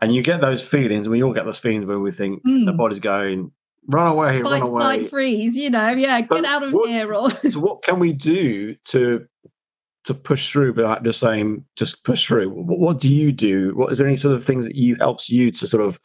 and 0.00 0.14
you 0.14 0.22
get 0.22 0.40
those 0.40 0.62
feelings, 0.62 1.06
and 1.06 1.12
we 1.12 1.22
all 1.22 1.32
get 1.32 1.44
those 1.44 1.58
feelings 1.58 1.86
where 1.86 1.98
we 1.98 2.10
think 2.10 2.44
mm. 2.44 2.66
the 2.66 2.72
body's 2.72 3.00
going, 3.00 3.50
run 3.88 4.06
away, 4.06 4.42
fight, 4.42 4.60
run 4.60 4.62
away, 4.62 4.80
fight, 4.80 5.10
freeze. 5.10 5.54
You 5.54 5.70
know, 5.70 5.90
yeah, 5.90 6.20
but 6.22 6.42
get 6.42 6.44
out 6.44 6.62
of 6.62 6.72
what, 6.72 6.90
here. 6.90 7.14
Or 7.14 7.30
so, 7.30 7.60
what 7.60 7.82
can 7.82 7.98
we 7.98 8.12
do 8.12 8.74
to 8.86 9.24
to 10.04 10.14
push 10.14 10.50
through 10.50 10.74
without 10.74 11.04
just 11.04 11.20
saying 11.20 11.64
just 11.76 12.04
push 12.04 12.26
through? 12.26 12.50
What, 12.50 12.78
what, 12.78 13.00
do 13.00 13.08
you 13.08 13.32
do? 13.32 13.74
What 13.74 13.92
is 13.92 13.98
there 13.98 14.06
any 14.06 14.16
sort 14.16 14.34
of 14.34 14.44
things 14.44 14.66
that 14.66 14.74
you 14.74 14.96
helps 14.96 15.30
you 15.30 15.50
to 15.50 15.66
sort 15.66 15.82
of 15.82 15.98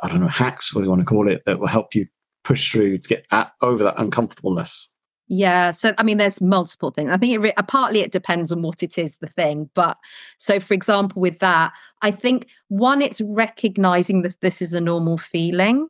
I 0.00 0.08
don't 0.08 0.20
know 0.20 0.28
hacks, 0.28 0.74
what 0.74 0.80
do 0.80 0.86
you 0.86 0.90
want 0.90 1.02
to 1.02 1.06
call 1.06 1.28
it, 1.28 1.42
that 1.44 1.58
will 1.58 1.66
help 1.66 1.94
you 1.94 2.06
push 2.44 2.70
through 2.70 2.98
to 2.98 3.08
get 3.08 3.26
at, 3.32 3.52
over 3.60 3.84
that 3.84 3.98
uncomfortableness? 3.98 4.88
Yeah. 5.28 5.70
So, 5.70 5.94
I 5.96 6.02
mean, 6.02 6.18
there's 6.18 6.40
multiple 6.40 6.90
things. 6.90 7.10
I 7.10 7.16
think 7.16 7.32
it 7.32 7.38
re- 7.38 7.54
partly 7.68 8.00
it 8.00 8.12
depends 8.12 8.52
on 8.52 8.62
what 8.62 8.82
it 8.82 8.98
is, 8.98 9.16
the 9.16 9.28
thing. 9.28 9.70
But 9.74 9.96
so, 10.38 10.60
for 10.60 10.74
example, 10.74 11.22
with 11.22 11.38
that, 11.38 11.72
I 12.02 12.10
think 12.10 12.48
one, 12.68 13.00
it's 13.00 13.20
recognizing 13.20 14.22
that 14.22 14.40
this 14.40 14.60
is 14.60 14.74
a 14.74 14.80
normal 14.80 15.16
feeling. 15.16 15.88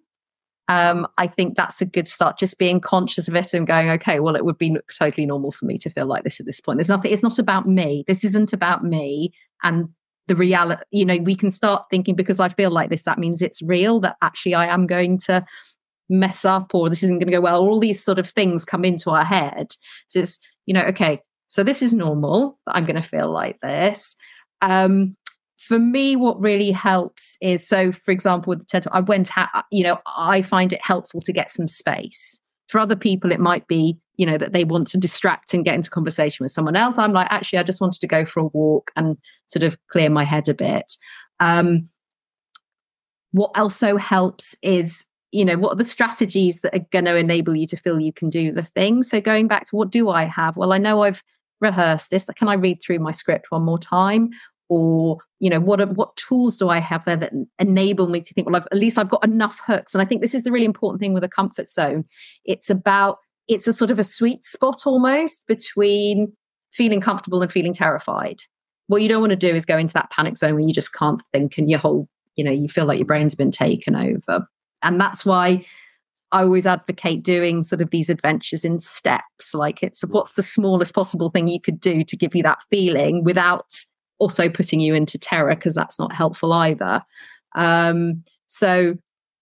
Um, 0.68 1.08
I 1.18 1.26
think 1.26 1.56
that's 1.56 1.80
a 1.80 1.86
good 1.86 2.06
start. 2.06 2.38
Just 2.38 2.58
being 2.58 2.80
conscious 2.80 3.26
of 3.26 3.34
it 3.34 3.52
and 3.52 3.66
going, 3.66 3.90
okay, 3.90 4.20
well, 4.20 4.36
it 4.36 4.44
would 4.44 4.58
be 4.58 4.76
totally 4.96 5.26
normal 5.26 5.50
for 5.50 5.64
me 5.64 5.76
to 5.78 5.90
feel 5.90 6.06
like 6.06 6.24
this 6.24 6.38
at 6.38 6.46
this 6.46 6.60
point. 6.60 6.78
There's 6.78 6.88
nothing, 6.88 7.12
it's 7.12 7.22
not 7.22 7.38
about 7.38 7.66
me. 7.66 8.04
This 8.06 8.24
isn't 8.24 8.52
about 8.52 8.84
me. 8.84 9.32
And 9.64 9.88
the 10.28 10.36
reality, 10.36 10.82
you 10.92 11.04
know, 11.04 11.18
we 11.18 11.34
can 11.34 11.50
start 11.50 11.86
thinking 11.90 12.14
because 12.14 12.38
I 12.38 12.48
feel 12.48 12.70
like 12.70 12.90
this, 12.90 13.02
that 13.02 13.18
means 13.18 13.42
it's 13.42 13.60
real, 13.60 13.98
that 14.00 14.16
actually 14.22 14.54
I 14.54 14.66
am 14.66 14.86
going 14.86 15.18
to 15.18 15.44
mess 16.12 16.44
up 16.44 16.74
or 16.74 16.88
this 16.88 17.02
isn't 17.02 17.18
going 17.18 17.26
to 17.26 17.32
go 17.32 17.40
well. 17.40 17.62
All 17.62 17.80
these 17.80 18.02
sort 18.02 18.18
of 18.18 18.28
things 18.28 18.64
come 18.64 18.84
into 18.84 19.10
our 19.10 19.24
head. 19.24 19.72
So 20.06 20.20
it's, 20.20 20.38
you 20.66 20.74
know, 20.74 20.82
okay, 20.82 21.20
so 21.48 21.64
this 21.64 21.82
is 21.82 21.94
normal. 21.94 22.58
I'm 22.66 22.84
going 22.84 23.00
to 23.00 23.08
feel 23.08 23.30
like 23.30 23.60
this. 23.60 24.14
Um, 24.60 25.16
for 25.58 25.78
me, 25.78 26.16
what 26.16 26.40
really 26.40 26.70
helps 26.70 27.36
is 27.40 27.66
so, 27.66 27.92
for 27.92 28.10
example, 28.10 28.50
with 28.50 28.60
the 28.60 28.64
TED, 28.66 28.86
I 28.92 29.00
went, 29.00 29.28
ha- 29.28 29.64
you 29.70 29.84
know, 29.84 29.98
I 30.06 30.42
find 30.42 30.72
it 30.72 30.80
helpful 30.82 31.20
to 31.22 31.32
get 31.32 31.50
some 31.50 31.68
space. 31.68 32.38
For 32.68 32.78
other 32.78 32.96
people, 32.96 33.32
it 33.32 33.40
might 33.40 33.66
be, 33.68 33.98
you 34.16 34.26
know, 34.26 34.38
that 34.38 34.52
they 34.52 34.64
want 34.64 34.88
to 34.88 34.98
distract 34.98 35.54
and 35.54 35.64
get 35.64 35.74
into 35.74 35.90
conversation 35.90 36.44
with 36.44 36.52
someone 36.52 36.76
else. 36.76 36.98
I'm 36.98 37.12
like, 37.12 37.28
actually, 37.30 37.58
I 37.60 37.64
just 37.64 37.80
wanted 37.80 38.00
to 38.00 38.06
go 38.06 38.24
for 38.24 38.40
a 38.40 38.46
walk 38.46 38.90
and 38.96 39.16
sort 39.46 39.62
of 39.62 39.78
clear 39.88 40.10
my 40.10 40.24
head 40.24 40.48
a 40.48 40.54
bit. 40.54 40.94
Um, 41.38 41.88
what 43.32 43.50
also 43.56 43.96
helps 43.96 44.54
is 44.62 45.06
you 45.32 45.44
know 45.44 45.56
what 45.56 45.72
are 45.72 45.76
the 45.76 45.84
strategies 45.84 46.60
that 46.60 46.74
are 46.74 46.86
going 46.92 47.06
to 47.06 47.16
enable 47.16 47.56
you 47.56 47.66
to 47.66 47.76
feel 47.76 47.98
you 47.98 48.12
can 48.12 48.30
do 48.30 48.52
the 48.52 48.62
thing? 48.62 49.02
So 49.02 49.20
going 49.20 49.48
back 49.48 49.64
to 49.66 49.76
what 49.76 49.90
do 49.90 50.10
i 50.10 50.24
have? 50.24 50.56
Well 50.56 50.72
i 50.72 50.78
know 50.78 51.02
i've 51.02 51.24
rehearsed 51.60 52.10
this. 52.10 52.28
Can 52.36 52.48
i 52.48 52.54
read 52.54 52.80
through 52.80 53.00
my 53.00 53.10
script 53.10 53.50
one 53.50 53.62
more 53.62 53.78
time? 53.78 54.30
Or 54.68 55.18
you 55.40 55.50
know 55.50 55.60
what 55.60 55.96
what 55.96 56.16
tools 56.16 56.56
do 56.56 56.68
i 56.68 56.78
have 56.78 57.04
there 57.04 57.16
that 57.16 57.32
enable 57.58 58.08
me 58.08 58.20
to 58.20 58.32
think 58.32 58.46
well 58.46 58.56
I've, 58.56 58.68
at 58.70 58.78
least 58.78 58.96
i've 58.96 59.10
got 59.10 59.24
enough 59.24 59.60
hooks. 59.66 59.94
And 59.94 60.00
i 60.00 60.04
think 60.04 60.20
this 60.20 60.34
is 60.34 60.44
the 60.44 60.52
really 60.52 60.64
important 60.66 61.00
thing 61.00 61.14
with 61.14 61.24
a 61.24 61.28
comfort 61.28 61.68
zone. 61.68 62.04
It's 62.44 62.70
about 62.70 63.18
it's 63.48 63.66
a 63.66 63.72
sort 63.72 63.90
of 63.90 63.98
a 63.98 64.04
sweet 64.04 64.44
spot 64.44 64.82
almost 64.86 65.46
between 65.46 66.32
feeling 66.72 67.00
comfortable 67.00 67.42
and 67.42 67.52
feeling 67.52 67.74
terrified. 67.74 68.40
What 68.86 69.02
you 69.02 69.08
don't 69.08 69.20
want 69.20 69.30
to 69.30 69.36
do 69.36 69.54
is 69.54 69.66
go 69.66 69.76
into 69.76 69.94
that 69.94 70.10
panic 70.10 70.36
zone 70.36 70.54
where 70.54 70.64
you 70.66 70.72
just 70.72 70.94
can't 70.94 71.22
think 71.32 71.58
and 71.58 71.70
your 71.70 71.78
whole 71.78 72.08
you 72.36 72.44
know 72.44 72.52
you 72.52 72.68
feel 72.68 72.84
like 72.84 72.98
your 72.98 73.06
brain's 73.06 73.34
been 73.34 73.50
taken 73.50 73.96
over 73.96 74.46
and 74.82 75.00
that's 75.00 75.24
why 75.24 75.64
I 76.32 76.42
always 76.42 76.66
advocate 76.66 77.22
doing 77.22 77.62
sort 77.62 77.82
of 77.82 77.90
these 77.90 78.08
adventures 78.08 78.64
in 78.64 78.80
steps. 78.80 79.54
Like 79.54 79.82
it's 79.82 80.02
what's 80.02 80.34
the 80.34 80.42
smallest 80.42 80.94
possible 80.94 81.30
thing 81.30 81.46
you 81.46 81.60
could 81.60 81.78
do 81.78 82.04
to 82.04 82.16
give 82.16 82.34
you 82.34 82.42
that 82.42 82.62
feeling 82.70 83.22
without 83.22 83.84
also 84.18 84.48
putting 84.48 84.80
you 84.80 84.94
into 84.94 85.18
terror, 85.18 85.54
because 85.54 85.74
that's 85.74 85.98
not 85.98 86.14
helpful 86.14 86.52
either. 86.52 87.02
Um, 87.54 88.24
so 88.48 88.94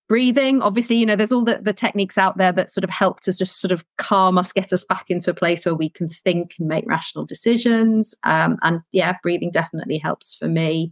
breathing, 0.08 0.60
obviously, 0.60 0.96
you 0.96 1.06
know, 1.06 1.14
there's 1.14 1.30
all 1.30 1.44
the, 1.44 1.60
the 1.62 1.72
techniques 1.72 2.18
out 2.18 2.36
there 2.36 2.52
that 2.52 2.68
sort 2.68 2.82
of 2.82 2.90
help 2.90 3.20
to 3.20 3.32
just 3.32 3.60
sort 3.60 3.70
of 3.70 3.84
calm 3.96 4.36
us, 4.36 4.52
get 4.52 4.72
us 4.72 4.84
back 4.84 5.04
into 5.08 5.30
a 5.30 5.34
place 5.34 5.64
where 5.64 5.76
we 5.76 5.88
can 5.88 6.08
think 6.08 6.54
and 6.58 6.66
make 6.66 6.84
rational 6.88 7.24
decisions. 7.24 8.14
Um, 8.24 8.58
and 8.62 8.80
yeah, 8.90 9.16
breathing 9.22 9.52
definitely 9.52 9.98
helps 9.98 10.34
for 10.34 10.48
me. 10.48 10.90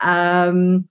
Um, 0.00 0.88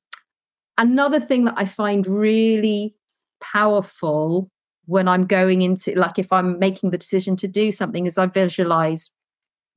Another 0.78 1.20
thing 1.20 1.46
that 1.46 1.56
I 1.58 1.66
find 1.66 2.06
really 2.06 2.96
powerful 3.42 4.50
when 4.86 5.08
I'm 5.08 5.26
going 5.26 5.62
into, 5.62 5.98
like, 5.98 6.20
if 6.20 6.32
I'm 6.32 6.60
making 6.60 6.92
the 6.92 6.98
decision 6.98 7.36
to 7.38 7.48
do 7.48 7.72
something, 7.72 8.06
is 8.06 8.18
I 8.18 8.28
visualize 8.28 9.12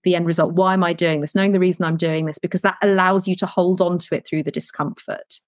the 0.05 0.15
end 0.15 0.27
result. 0.27 0.55
Why 0.55 0.75
am 0.75 0.85
I 0.85 0.93
doing 0.93 1.21
this? 1.21 1.35
Knowing 1.35 1.53
the 1.53 1.61
reason 1.61 1.85
I'm 1.85 1.97
doing 1.97 2.27
this, 2.27 2.39
because 2.39 2.63
that 2.63 2.77
allows 2.83 3.27
you 3.27 3.35
to 3.37 3.47
hold 3.47 3.81
on 3.81 3.99
to 3.99 4.15
it 4.17 4.27
through 4.27 4.43
the 4.43 4.51
discomfort. 4.51 5.41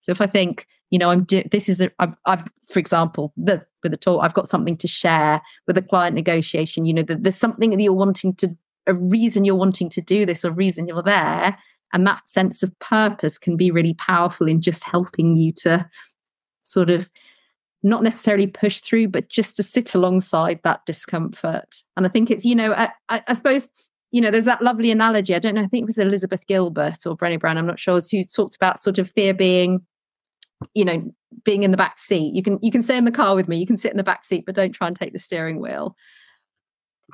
So 0.00 0.12
if 0.12 0.20
I 0.20 0.26
think, 0.26 0.66
you 0.90 0.98
know, 0.98 1.10
I'm 1.10 1.24
do- 1.24 1.44
this 1.50 1.68
is 1.68 1.78
the, 1.78 1.92
I've, 1.98 2.14
I've, 2.26 2.44
for 2.70 2.78
example, 2.78 3.32
the 3.36 3.66
with 3.82 3.92
the 3.92 3.98
talk, 3.98 4.22
I've 4.22 4.34
got 4.34 4.48
something 4.48 4.76
to 4.78 4.88
share 4.88 5.40
with 5.66 5.78
a 5.78 5.82
client 5.82 6.14
negotiation. 6.14 6.84
You 6.84 6.94
know, 6.94 7.02
that 7.02 7.22
there's 7.22 7.36
something 7.36 7.70
that 7.70 7.80
you're 7.80 7.92
wanting 7.92 8.34
to, 8.36 8.56
a 8.86 8.94
reason 8.94 9.44
you're 9.44 9.54
wanting 9.54 9.88
to 9.90 10.00
do 10.00 10.26
this, 10.26 10.44
a 10.44 10.52
reason 10.52 10.88
you're 10.88 11.02
there, 11.02 11.56
and 11.92 12.06
that 12.06 12.28
sense 12.28 12.62
of 12.62 12.78
purpose 12.78 13.38
can 13.38 13.56
be 13.56 13.70
really 13.70 13.94
powerful 13.94 14.46
in 14.46 14.60
just 14.60 14.84
helping 14.84 15.36
you 15.36 15.52
to 15.52 15.88
sort 16.64 16.90
of 16.90 17.08
not 17.82 18.02
necessarily 18.02 18.46
push 18.46 18.80
through, 18.80 19.08
but 19.08 19.28
just 19.28 19.56
to 19.56 19.62
sit 19.62 19.94
alongside 19.94 20.60
that 20.64 20.84
discomfort. 20.84 21.76
And 21.96 22.06
I 22.06 22.08
think 22.08 22.30
it's, 22.30 22.44
you 22.44 22.54
know, 22.54 22.72
I, 22.72 22.90
I, 23.08 23.22
I 23.28 23.32
suppose, 23.34 23.70
you 24.10 24.20
know, 24.20 24.30
there's 24.30 24.44
that 24.44 24.62
lovely 24.62 24.90
analogy. 24.90 25.34
I 25.34 25.38
don't 25.38 25.54
know, 25.54 25.62
I 25.62 25.66
think 25.66 25.82
it 25.82 25.86
was 25.86 25.98
Elizabeth 25.98 26.46
Gilbert 26.46 27.06
or 27.06 27.16
Brené 27.16 27.38
Brown, 27.38 27.56
I'm 27.56 27.66
not 27.66 27.78
sure, 27.78 28.00
who 28.00 28.24
talked 28.24 28.56
about 28.56 28.80
sort 28.80 28.98
of 28.98 29.10
fear 29.10 29.32
being, 29.32 29.80
you 30.74 30.84
know, 30.84 31.12
being 31.44 31.62
in 31.62 31.70
the 31.70 31.76
back 31.76 31.98
seat. 31.98 32.34
You 32.34 32.42
can 32.42 32.58
you 32.62 32.72
can 32.72 32.82
stay 32.82 32.96
in 32.96 33.04
the 33.04 33.12
car 33.12 33.34
with 33.34 33.48
me, 33.48 33.58
you 33.58 33.66
can 33.66 33.76
sit 33.76 33.92
in 33.92 33.96
the 33.96 34.02
back 34.02 34.24
seat, 34.24 34.44
but 34.44 34.54
don't 34.54 34.72
try 34.72 34.86
and 34.86 34.96
take 34.96 35.12
the 35.12 35.18
steering 35.18 35.60
wheel. 35.60 35.94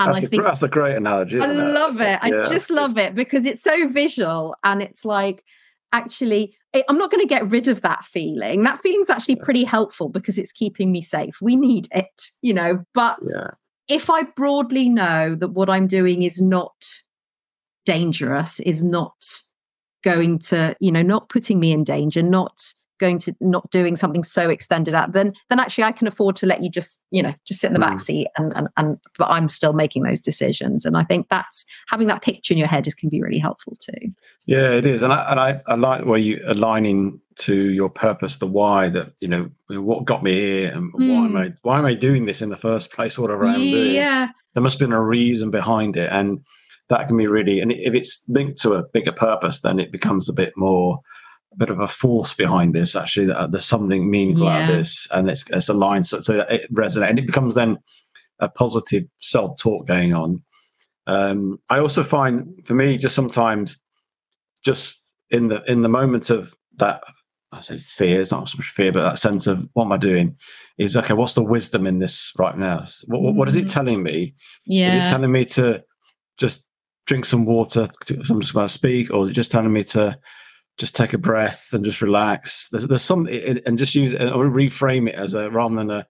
And 0.01 0.09
that's, 0.09 0.25
I 0.25 0.27
a, 0.27 0.29
think, 0.29 0.43
that's 0.43 0.63
a 0.63 0.69
great 0.69 0.97
analogy. 0.97 1.41
I 1.41 1.47
love 1.47 2.01
it. 2.01 2.19
I 2.21 2.29
yeah. 2.29 2.49
just 2.49 2.71
love 2.71 2.99
it 2.99 3.15
because 3.15 3.47
it's 3.47 3.63
so 3.63 3.87
visual 3.89 4.57
and 4.65 4.83
it's 4.83 5.05
like 5.05 5.45
actually 5.93 6.57
I'm 6.89 6.99
not 6.99 7.11
going 7.11 7.23
to 7.23 7.29
get 7.29 7.49
rid 7.49 7.69
of 7.69 7.83
that 7.83 8.05
feeling. 8.05 8.65
That 8.65 8.81
feeling's 8.81 9.11
actually 9.11 9.37
pretty 9.37 9.65
helpful 9.65 10.09
because 10.09 10.39
it's 10.39 10.53
keeping 10.53 10.91
me 10.91 11.01
safe. 11.01 11.41
We 11.41 11.57
need 11.57 11.87
it, 11.93 12.31
you 12.43 12.53
know. 12.53 12.85
But 12.95 13.19
yeah. 13.25 13.51
if 13.89 14.11
I 14.11 14.25
broadly 14.25 14.89
know 14.89 15.37
that 15.37 15.51
what 15.51 15.71
I'm 15.71 15.87
doing 15.87 16.25
is 16.25 16.41
not 16.41 16.75
dangerous, 17.87 18.59
is 18.61 18.83
not 18.83 19.15
going 20.03 20.41
to, 20.41 20.77
you 20.81 20.91
know, 20.91 21.03
not 21.03 21.29
putting 21.29 21.61
me 21.61 21.71
in 21.71 21.85
danger, 21.85 22.23
not 22.23 22.61
going 23.01 23.19
to 23.19 23.35
not 23.41 23.69
doing 23.71 23.97
something 23.97 24.23
so 24.23 24.49
extended 24.49 24.95
out 24.95 25.13
then 25.13 25.33
then 25.51 25.59
actually 25.59 25.85
i 25.85 25.93
can 25.93 26.07
afford 26.07 26.37
to 26.37 26.47
let 26.47 26.63
you 26.63 26.71
just 26.71 27.03
you 27.11 27.23
know 27.23 27.35
just 27.47 27.61
sit 27.61 27.69
in 27.69 27.73
the 27.73 27.79
mm. 27.79 27.89
back 27.89 28.01
seat 28.01 28.29
and, 28.37 28.53
and 28.57 28.69
and 28.77 28.99
but 29.19 29.29
i'm 29.29 29.49
still 29.49 29.73
making 29.73 30.03
those 30.03 30.21
decisions 30.21 30.85
and 30.85 30.97
i 30.97 31.05
think 31.05 31.27
that's 31.29 31.65
having 31.89 32.07
that 32.07 32.23
picture 32.23 32.55
in 32.55 32.59
your 32.59 32.69
head 32.69 32.87
is 32.87 32.95
can 32.95 33.09
be 33.09 33.23
really 33.23 33.39
helpful 33.39 33.77
too 33.81 34.13
yeah 34.47 34.71
it 34.71 34.87
is 34.87 35.03
and 35.03 35.13
i 35.13 35.31
and 35.31 35.41
i, 35.41 35.61
I 35.67 35.75
like 35.75 36.05
where 36.05 36.19
you 36.19 36.43
aligning 36.47 37.21
to 37.37 37.71
your 37.71 37.91
purpose 37.91 38.37
the 38.37 38.47
why 38.47 38.89
that 38.91 39.13
you 39.21 39.29
know 39.29 39.51
what 39.69 40.05
got 40.05 40.23
me 40.23 40.33
here 40.33 40.73
and 40.73 40.93
mm. 40.93 41.09
why 41.09 41.25
am 41.25 41.33
mm. 41.33 41.51
i 41.51 41.55
why 41.63 41.79
am 41.79 41.85
i 41.85 41.95
doing 41.95 42.27
this 42.27 42.43
in 42.43 42.51
the 42.51 42.57
first 42.57 42.93
place 42.93 43.19
whatever 43.19 43.47
i'm 43.47 43.59
doing 43.59 43.95
yeah 43.95 44.29
there 44.55 44.63
must 44.63 44.79
have 44.79 44.89
been 44.89 44.97
a 44.97 45.03
reason 45.03 45.51
behind 45.51 45.97
it 45.97 46.11
and 46.13 46.41
that 46.89 47.09
can 47.09 47.17
be 47.17 47.27
really 47.27 47.61
and 47.61 47.73
if 47.73 47.95
it's 47.95 48.23
linked 48.29 48.61
to 48.61 48.75
a 48.75 48.85
bigger 48.89 49.13
purpose 49.13 49.61
then 49.61 49.81
it 49.81 49.91
becomes 49.91 50.29
a 50.29 50.33
bit 50.33 50.53
more 50.57 51.01
bit 51.59 51.71
of 51.71 51.81
a 51.81 51.89
force 51.89 52.35
behind 52.35 52.75
this. 52.75 52.97
Actually, 52.97 53.27
that 53.27 53.53
there's 53.53 53.65
something 53.67 54.11
meaningful 54.11 54.49
out 54.49 54.63
of 54.63 54.77
this, 54.77 55.09
and 55.13 55.29
it's 55.31 55.45
it's 55.51 55.69
a 55.69 55.75
line 55.75 56.03
so, 56.03 56.21
so 56.21 56.41
it 56.49 56.73
resonates, 56.73 57.11
and 57.11 57.19
it 57.19 57.27
becomes 57.27 57.55
then 57.55 57.79
a 58.41 58.49
positive 58.49 59.05
self 59.19 59.57
talk 59.59 59.87
going 59.87 60.13
on. 60.15 60.43
Um, 61.07 61.59
I 61.69 61.79
also 61.79 62.03
find 62.03 62.61
for 62.65 62.75
me, 62.75 62.97
just 62.99 63.15
sometimes, 63.15 63.79
just 64.65 65.13
in 65.31 65.49
the 65.49 65.63
in 65.71 65.83
the 65.83 65.89
moment 65.89 66.31
of 66.31 66.55
that, 66.77 67.03
I 67.53 67.61
say 67.61 67.79
fear. 67.79 68.23
It's 68.23 68.33
not 68.33 68.49
so 68.49 68.59
much 68.59 68.69
fear, 68.69 68.93
but 68.93 69.03
that 69.03 69.19
sense 69.19 69.47
of 69.47 69.69
what 69.75 69.85
am 69.85 69.93
I 69.93 69.97
doing? 69.99 70.37
Is 70.79 70.97
okay. 70.97 71.15
What's 71.15 71.35
the 71.35 71.43
wisdom 71.43 71.87
in 71.87 71.99
this 71.99 72.33
right 72.39 72.57
now? 72.57 72.85
What, 73.07 73.23
what, 73.23 73.35
what 73.35 73.49
is 73.49 73.57
it 73.57 73.67
Mm. 73.67 73.73
telling 73.73 74.03
me? 74.03 74.35
Is 74.89 74.95
it 74.95 75.07
telling 75.07 75.31
me 75.31 75.45
to 75.47 75.85
just 76.39 76.67
drink 77.07 77.25
some 77.27 77.45
water? 77.45 77.89
I'm 78.31 78.41
just 78.41 78.53
about 78.53 78.63
to 78.63 78.69
speak, 78.71 79.13
or 79.13 79.23
is 79.23 79.31
it 79.31 79.35
just 79.35 79.53
telling 79.53 79.73
me 79.73 79.85
to 79.85 80.19
just 80.79 80.95
take 80.97 81.13
a 81.13 81.19
breath 81.19 81.69
and 81.73 81.85
just 81.85 82.03
relax? 82.03 82.69
There's, 82.71 82.87
there's 82.87 83.03
some 83.03 83.27
and 83.27 83.79
just 83.79 83.95
use 83.95 84.13
it 84.13 84.23
or 84.33 84.47
reframe 84.47 85.09
it 85.09 85.15
as 85.15 85.35
a 85.35 85.51
rather 85.51 85.75
than 85.77 85.91
a 85.91 86.07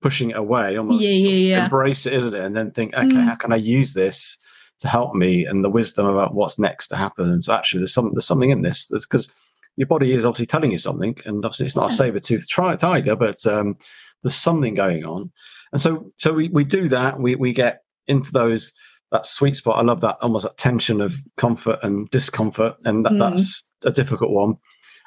pushing 0.00 0.30
it 0.30 0.36
away. 0.36 0.76
Almost 0.76 1.02
Yeah, 1.02 1.10
yeah, 1.10 1.28
yeah. 1.30 1.64
embrace 1.64 2.06
it, 2.06 2.12
isn't 2.14 2.34
it? 2.34 2.44
And 2.44 2.56
then 2.56 2.70
think, 2.72 2.94
okay, 2.94 3.06
Mm. 3.06 3.24
how 3.24 3.34
can 3.36 3.52
I 3.52 3.56
use 3.56 3.94
this 3.94 4.36
to 4.80 4.88
help 4.88 5.14
me 5.14 5.44
and 5.46 5.62
the 5.64 5.70
wisdom 5.70 6.06
about 6.06 6.34
what's 6.34 6.58
next 6.58 6.88
to 6.88 6.96
happen? 6.96 7.30
And 7.30 7.44
so 7.44 7.52
actually, 7.52 7.80
there's 7.80 7.94
some 7.94 8.10
there's 8.14 8.26
something 8.26 8.50
in 8.50 8.62
this 8.62 8.86
because 8.86 9.32
your 9.76 9.86
body 9.86 10.12
is 10.12 10.24
obviously 10.24 10.46
telling 10.46 10.72
you 10.72 10.78
something, 10.78 11.16
and 11.24 11.44
obviously 11.44 11.66
it's 11.66 11.76
not 11.76 11.90
a 11.90 11.94
saber 11.94 12.20
tooth 12.20 12.46
tiger, 12.50 13.16
but 13.16 13.46
um, 13.46 13.76
there's 14.22 14.34
something 14.34 14.74
going 14.74 15.04
on. 15.04 15.30
And 15.72 15.80
so 15.80 16.10
so 16.18 16.32
we, 16.34 16.48
we 16.48 16.64
do 16.64 16.88
that. 16.88 17.18
We 17.20 17.36
we 17.36 17.52
get 17.52 17.82
into 18.08 18.32
those 18.32 18.72
that 19.12 19.26
sweet 19.26 19.56
spot. 19.56 19.78
I 19.78 19.82
love 19.82 20.00
that 20.00 20.16
almost 20.20 20.44
that 20.44 20.56
tension 20.56 21.00
of 21.00 21.14
comfort 21.36 21.78
and 21.82 22.10
discomfort, 22.10 22.76
and 22.84 23.04
that, 23.06 23.12
Mm. 23.12 23.18
that's 23.20 23.62
a 23.84 23.90
difficult 23.90 24.30
one. 24.30 24.56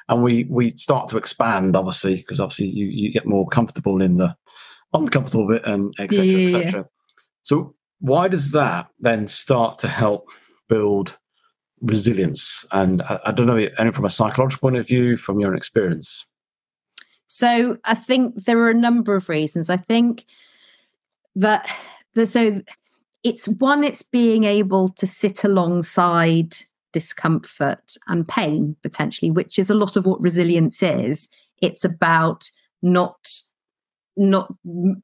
And 0.08 0.22
we 0.22 0.44
we 0.44 0.76
start 0.76 1.08
to 1.08 1.16
expand, 1.16 1.74
obviously, 1.74 2.16
because 2.16 2.40
obviously 2.40 2.66
you 2.66 2.86
you 2.86 3.12
get 3.12 3.26
more 3.26 3.46
comfortable 3.48 4.00
in 4.00 4.18
the 4.18 4.36
uncomfortable 4.92 5.48
bit 5.48 5.64
and 5.64 5.92
etc. 5.98 6.24
Yeah, 6.24 6.58
etc. 6.58 6.88
So 7.42 7.74
why 8.00 8.28
does 8.28 8.52
that 8.52 8.88
then 9.00 9.26
start 9.28 9.78
to 9.80 9.88
help 9.88 10.28
build 10.68 11.18
resilience? 11.80 12.64
And 12.72 13.02
I, 13.02 13.20
I 13.26 13.32
don't 13.32 13.46
know, 13.46 13.68
any 13.78 13.92
from 13.92 14.04
a 14.04 14.10
psychological 14.10 14.68
point 14.68 14.76
of 14.76 14.86
view, 14.86 15.16
from 15.16 15.40
your 15.40 15.54
experience. 15.54 16.24
So 17.26 17.78
I 17.84 17.94
think 17.94 18.44
there 18.44 18.58
are 18.60 18.70
a 18.70 18.74
number 18.74 19.16
of 19.16 19.28
reasons. 19.28 19.68
I 19.68 19.76
think 19.76 20.24
that 21.34 21.68
the, 22.14 22.26
so 22.26 22.62
it's 23.24 23.48
one, 23.48 23.82
it's 23.82 24.02
being 24.02 24.44
able 24.44 24.88
to 24.90 25.06
sit 25.06 25.42
alongside 25.44 26.54
discomfort 26.96 27.92
and 28.08 28.26
pain 28.26 28.74
potentially, 28.82 29.30
which 29.30 29.58
is 29.58 29.68
a 29.68 29.74
lot 29.74 29.96
of 29.96 30.06
what 30.06 30.18
resilience 30.18 30.82
is. 30.82 31.28
It's 31.60 31.84
about 31.84 32.48
not 32.80 33.18
not 34.16 34.50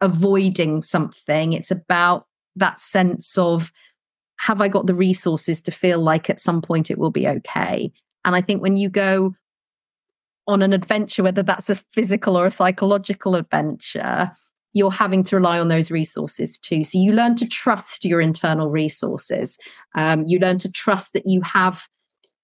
avoiding 0.01 0.81
something. 0.81 1.53
It's 1.53 1.71
about 1.71 2.25
that 2.57 2.81
sense 2.81 3.37
of 3.37 3.71
have 4.39 4.63
I 4.63 4.69
got 4.69 4.87
the 4.87 4.95
resources 4.95 5.61
to 5.65 5.71
feel 5.71 6.01
like 6.01 6.31
at 6.31 6.41
some 6.41 6.63
point 6.63 6.91
it 6.91 6.97
will 6.97 7.11
be 7.11 7.29
okay? 7.29 7.93
And 8.25 8.35
I 8.35 8.41
think 8.41 8.63
when 8.63 8.79
you 8.79 8.89
go 8.89 9.35
on 10.47 10.63
an 10.63 10.73
adventure, 10.73 11.23
whether 11.23 11.43
that's 11.43 11.69
a 11.69 11.77
physical 11.93 12.39
or 12.39 12.47
a 12.47 12.51
psychological 12.51 13.35
adventure, 13.35 14.33
you're 14.73 14.91
having 14.91 15.23
to 15.25 15.37
rely 15.37 15.59
on 15.59 15.69
those 15.69 15.91
resources 15.91 16.59
too. 16.59 16.85
So 16.85 16.99
you 16.99 17.13
learn 17.13 17.37
to 17.37 17.49
trust 17.49 18.05
your 18.05 18.21
internal 18.21 18.71
resources. 18.71 19.59
Um, 19.95 20.25
you 20.27 20.39
learn 20.39 20.59
to 20.59 20.73
trust 20.73 21.13
that 21.13 21.27
you 21.27 21.43
have, 21.43 21.89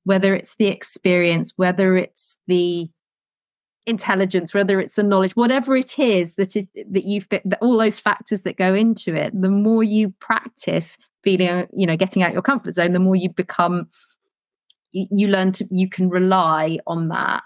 whether 0.05 0.35
it's 0.35 0.57
the 0.57 0.67
experience, 0.67 1.55
whether 1.57 1.97
it's 1.97 2.37
the 2.47 2.89
intelligence, 3.87 4.53
whether 4.53 4.81
it's 4.81 4.95
the 4.95 5.03
knowledge, 5.03 5.35
whatever 5.35 5.75
it 5.75 5.99
is 5.99 6.35
that 6.35 6.55
it, 6.55 6.69
that 6.93 7.05
you 7.05 7.23
fit, 7.23 7.43
that 7.47 7.59
all 7.63 7.79
those 7.79 7.99
factors 7.99 8.43
that 8.43 8.57
go 8.57 8.75
into 8.75 9.15
it. 9.15 9.33
The 9.41 9.49
more 9.49 9.83
you 9.83 10.11
practice 10.21 10.99
feeling, 11.25 11.67
you 11.75 11.87
know, 11.87 11.97
getting 11.97 12.23
out 12.23 12.35
your 12.35 12.43
comfort 12.43 12.73
zone, 12.73 12.93
the 12.93 12.99
more 12.99 13.17
you 13.17 13.31
become 13.31 13.89
you, 14.93 15.07
you 15.11 15.29
learn 15.29 15.53
to 15.53 15.67
you 15.71 15.89
can 15.89 16.11
rely 16.11 16.79
on 16.87 17.09
that 17.09 17.45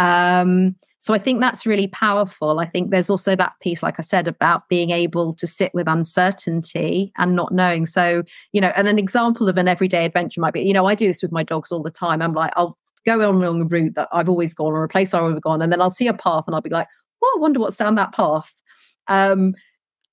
um 0.00 0.74
so 0.98 1.14
i 1.14 1.18
think 1.18 1.40
that's 1.40 1.64
really 1.64 1.86
powerful. 1.86 2.58
I 2.58 2.66
think 2.66 2.90
there's 2.90 3.10
also 3.10 3.36
that 3.36 3.52
piece 3.60 3.82
like 3.82 3.98
i 3.98 4.02
said 4.02 4.26
about 4.26 4.68
being 4.68 4.90
able 4.90 5.34
to 5.34 5.46
sit 5.46 5.72
with 5.74 5.86
uncertainty 5.88 7.12
and 7.16 7.36
not 7.36 7.52
knowing. 7.52 7.86
So 7.86 8.22
you 8.52 8.60
know 8.60 8.72
and 8.74 8.88
an 8.88 8.98
example 8.98 9.48
of 9.48 9.56
an 9.56 9.68
everyday 9.68 10.04
adventure 10.04 10.40
might 10.40 10.54
be 10.54 10.62
you 10.62 10.72
know 10.72 10.86
i 10.86 10.94
do 10.94 11.06
this 11.06 11.22
with 11.22 11.32
my 11.32 11.44
dogs 11.44 11.70
all 11.70 11.82
the 11.82 11.90
time. 11.90 12.20
I'm 12.20 12.34
like 12.34 12.52
i'll 12.56 12.76
go 13.06 13.26
on 13.28 13.36
along 13.36 13.62
a 13.62 13.64
route 13.64 13.94
that 13.94 14.08
i've 14.12 14.28
always 14.28 14.52
gone 14.52 14.72
or 14.72 14.84
a 14.84 14.88
place 14.88 15.14
i've 15.14 15.22
ever 15.24 15.40
gone 15.40 15.62
and 15.62 15.72
then 15.72 15.80
i'll 15.80 15.88
see 15.90 16.06
a 16.06 16.12
path 16.12 16.44
and 16.46 16.54
i'll 16.54 16.60
be 16.60 16.68
like 16.68 16.86
oh 17.22 17.34
i 17.38 17.40
wonder 17.40 17.60
what's 17.60 17.78
down 17.78 17.94
that 17.94 18.12
path. 18.12 18.52
Um 19.08 19.54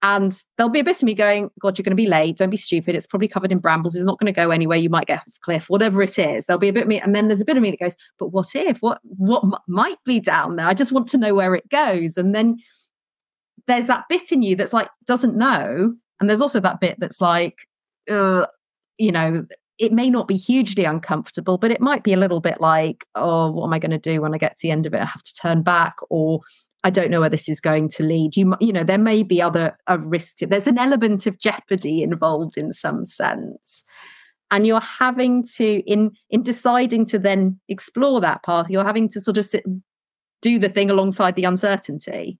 and 0.04 0.40
there'll 0.58 0.72
be 0.72 0.80
a 0.80 0.84
bit 0.84 0.98
of 0.98 1.04
me 1.04 1.16
going, 1.16 1.50
God, 1.60 1.78
you're 1.78 1.84
going 1.84 1.92
to 1.92 1.96
be 1.96 2.08
late. 2.08 2.38
Don't 2.38 2.52
be 2.52 2.58
stupid. 2.58 2.96
It's 2.96 3.08
probably 3.08 3.28
covered 3.28 3.52
in 3.52 3.58
brambles. 3.58 3.96
It's 3.96 4.06
not 4.06 4.20
going 4.20 4.32
to 4.32 4.36
go 4.36 4.52
anywhere. 4.52 4.78
You 4.78 4.92
might 4.92 5.08
get 5.08 5.20
off 5.20 5.28
a 5.28 5.40
cliff, 5.44 5.70
whatever 5.70 6.04
it 6.04 6.20
is. 6.20 6.46
There'll 6.46 6.60
be 6.60 6.70
a 6.70 6.74
bit 6.74 6.84
of 6.84 6.88
me. 6.88 7.02
And 7.02 7.16
then 7.16 7.28
there's 7.28 7.42
a 7.42 7.46
bit 7.46 7.58
of 7.58 7.64
me 7.64 7.72
that 7.72 7.80
goes, 7.80 7.98
but 8.20 8.28
what 8.28 8.56
if? 8.56 8.78
What 8.80 9.00
what 9.04 9.44
might 9.68 9.98
be 10.06 10.20
down 10.20 10.56
there? 10.56 10.68
I 10.68 10.76
just 10.76 10.92
want 10.92 11.08
to 11.10 11.18
know 11.18 11.34
where 11.34 11.56
it 11.56 11.68
goes. 11.70 12.16
And 12.16 12.36
then 12.36 12.60
there's 13.66 13.88
that 13.88 14.06
bit 14.08 14.32
in 14.32 14.44
you 14.44 14.56
that's 14.56 14.74
like, 14.74 14.90
doesn't 15.06 15.36
know. 15.36 15.96
And 16.20 16.30
there's 16.30 16.42
also 16.42 16.60
that 16.60 16.80
bit 16.80 17.00
that's 17.00 17.20
like, 17.20 17.58
uh, 18.10 18.46
you 18.98 19.12
know, 19.12 19.46
it 19.80 19.92
may 19.92 20.10
not 20.10 20.28
be 20.28 20.38
hugely 20.38 20.86
uncomfortable, 20.86 21.58
but 21.58 21.72
it 21.72 21.82
might 21.82 22.04
be 22.04 22.14
a 22.14 22.18
little 22.18 22.40
bit 22.40 22.62
like, 22.62 23.06
oh, 23.16 23.52
what 23.52 23.66
am 23.66 23.74
I 23.74 23.80
going 23.80 23.92
to 23.92 23.98
do 23.98 24.22
when 24.22 24.34
I 24.34 24.38
get 24.38 24.58
to 24.58 24.62
the 24.68 24.72
end 24.72 24.86
of 24.86 24.94
it? 24.94 25.02
I 25.02 25.06
have 25.06 25.24
to 25.24 25.34
turn 25.34 25.64
back 25.64 25.96
or 26.10 26.42
I 26.88 26.90
don't 26.90 27.12
know 27.12 27.20
where 27.20 27.30
this 27.30 27.50
is 27.50 27.60
going 27.60 27.90
to 27.90 28.04
lead. 28.04 28.38
You, 28.38 28.56
you 28.62 28.72
know, 28.72 28.86
there 28.86 28.98
may 28.98 29.22
be 29.22 29.42
other 29.42 29.78
risks. 30.00 30.42
There's 30.48 30.68
an 30.68 30.78
element 30.78 31.28
of 31.28 31.38
jeopardy 31.38 32.02
involved 32.02 32.58
in 32.58 32.72
some 32.72 33.06
sense, 33.06 33.84
and 34.52 34.66
you're 34.66 34.80
having 34.80 35.44
to 35.58 35.80
in 35.80 36.12
in 36.30 36.44
deciding 36.44 37.04
to 37.08 37.20
then 37.20 37.60
explore 37.68 38.22
that 38.22 38.42
path. 38.44 38.68
You're 38.70 38.86
having 38.86 39.10
to 39.10 39.20
sort 39.20 39.38
of 39.38 39.46
sit, 39.46 39.66
do 40.42 40.58
the 40.60 40.70
thing 40.70 40.90
alongside 40.90 41.36
the 41.36 41.44
uncertainty, 41.44 42.40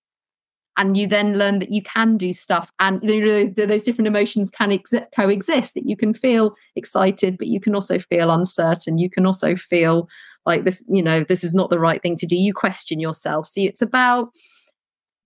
and 0.78 0.96
you 0.96 1.08
then 1.08 1.38
learn 1.38 1.60
that 1.60 1.74
you 1.74 1.84
can 1.84 2.16
do 2.16 2.32
stuff, 2.32 2.72
and 2.80 3.04
you 3.04 3.20
know, 3.20 3.48
those, 3.48 3.68
those 3.68 3.84
different 3.84 4.08
emotions 4.08 4.50
can 4.50 4.70
exi- 4.70 5.12
coexist. 5.14 5.74
That 5.74 5.90
you 5.90 5.98
can 5.98 6.14
feel 6.14 6.56
excited, 6.78 7.38
but 7.38 7.48
you 7.48 7.60
can 7.60 7.76
also 7.76 8.00
feel 8.00 8.32
uncertain. 8.32 8.98
You 8.98 9.10
can 9.10 9.26
also 9.26 9.58
feel 9.58 10.08
like 10.48 10.64
this 10.64 10.84
you 10.88 11.04
know 11.04 11.24
this 11.24 11.44
is 11.44 11.54
not 11.54 11.70
the 11.70 11.80
right 11.80 12.02
thing 12.02 12.16
to 12.16 12.26
do. 12.26 12.36
You 12.36 12.54
question 12.54 13.00
yourself. 13.00 13.48
So 13.48 13.62
it's 13.62 13.82
about 13.82 14.30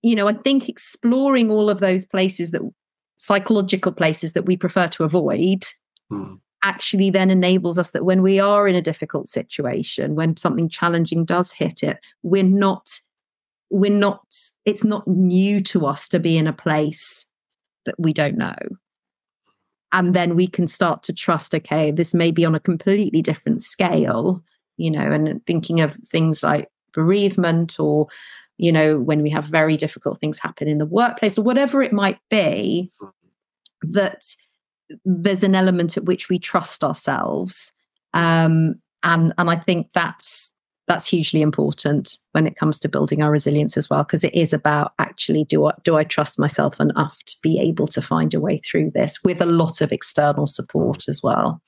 you 0.02 0.16
know 0.16 0.28
i 0.28 0.34
think 0.34 0.68
exploring 0.68 1.52
all 1.52 1.70
of 1.70 1.80
those 1.80 2.06
places 2.08 2.50
that 2.52 2.62
psychological 3.18 3.92
places 3.92 4.34
that 4.34 4.46
we 4.48 4.58
prefer 4.58 4.88
to 4.88 5.04
avoid 5.04 5.64
Hmm. 6.10 6.38
actually 6.64 7.10
then 7.12 7.30
enables 7.30 7.78
us 7.78 7.92
that 7.92 8.04
when 8.04 8.22
we 8.22 8.40
are 8.40 8.68
in 8.68 8.76
a 8.76 8.82
difficult 8.82 9.28
situation 9.28 10.16
when 10.16 10.36
something 10.36 10.68
challenging 10.68 11.24
does 11.24 11.52
hit 11.52 11.84
it 11.84 12.00
we're 12.24 12.44
not 12.44 12.90
we're 13.72 13.90
not 13.90 14.26
it's 14.66 14.84
not 14.84 15.08
new 15.08 15.62
to 15.64 15.86
us 15.86 16.10
to 16.10 16.20
be 16.20 16.38
in 16.38 16.48
a 16.48 16.54
place 16.54 17.26
that 17.86 17.96
we 17.98 18.14
don't 18.14 18.38
know. 18.38 18.56
And 19.94 20.14
then 20.14 20.36
we 20.36 20.48
can 20.48 20.68
start 20.68 21.04
to 21.04 21.14
trust 21.14 21.56
okay 21.56 21.92
this 21.92 22.14
may 22.14 22.32
be 22.32 22.46
on 22.46 22.54
a 22.54 22.60
completely 22.60 23.22
different 23.22 23.64
scale 23.64 24.44
you 24.82 24.92
know 24.92 25.12
and 25.12 25.46
thinking 25.46 25.80
of 25.80 25.96
things 25.96 26.44
like 26.44 26.68
bereavement 26.94 27.80
or 27.80 28.08
you 28.58 28.72
know 28.72 29.00
when 29.00 29.22
we 29.22 29.30
have 29.30 29.46
very 29.46 29.78
difficult 29.78 30.20
things 30.20 30.40
happen 30.40 30.68
in 30.68 30.78
the 30.78 30.86
workplace 30.86 31.38
or 31.38 31.44
whatever 31.44 31.82
it 31.82 31.94
might 31.94 32.20
be 32.30 32.92
that 33.82 34.24
there's 35.06 35.44
an 35.44 35.56
element 35.56 35.96
at 35.98 36.06
which 36.06 36.30
we 36.30 36.40
trust 36.40 36.84
ourselves 36.84 37.72
um 38.14 38.76
and 39.04 39.34
and 39.38 39.50
i 39.50 39.56
think 39.56 39.88
that's 39.94 40.52
that's 40.88 41.08
hugely 41.08 41.42
important 41.42 42.18
when 42.34 42.46
it 42.46 42.58
comes 42.58 42.78
to 42.80 42.90
building 42.90 43.22
our 43.22 43.32
resilience 43.32 43.78
as 43.78 43.90
well 43.90 44.04
because 44.04 44.24
it 44.24 44.36
is 44.36 44.52
about 44.52 44.92
actually 45.00 45.46
do 45.46 45.66
I 45.66 45.74
do 45.84 45.96
I 45.96 46.04
trust 46.04 46.38
myself 46.38 46.82
enough 46.82 47.18
to 47.28 47.36
be 47.42 47.60
able 47.60 47.88
to 47.88 48.02
find 48.02 48.34
a 48.34 48.42
way 48.42 48.62
through 48.66 48.92
this 48.92 49.24
with 49.24 49.42
a 49.42 49.46
lot 49.46 49.80
of 49.80 49.94
external 49.94 50.48
support 50.48 51.08
as 51.08 51.22
well 51.24 51.62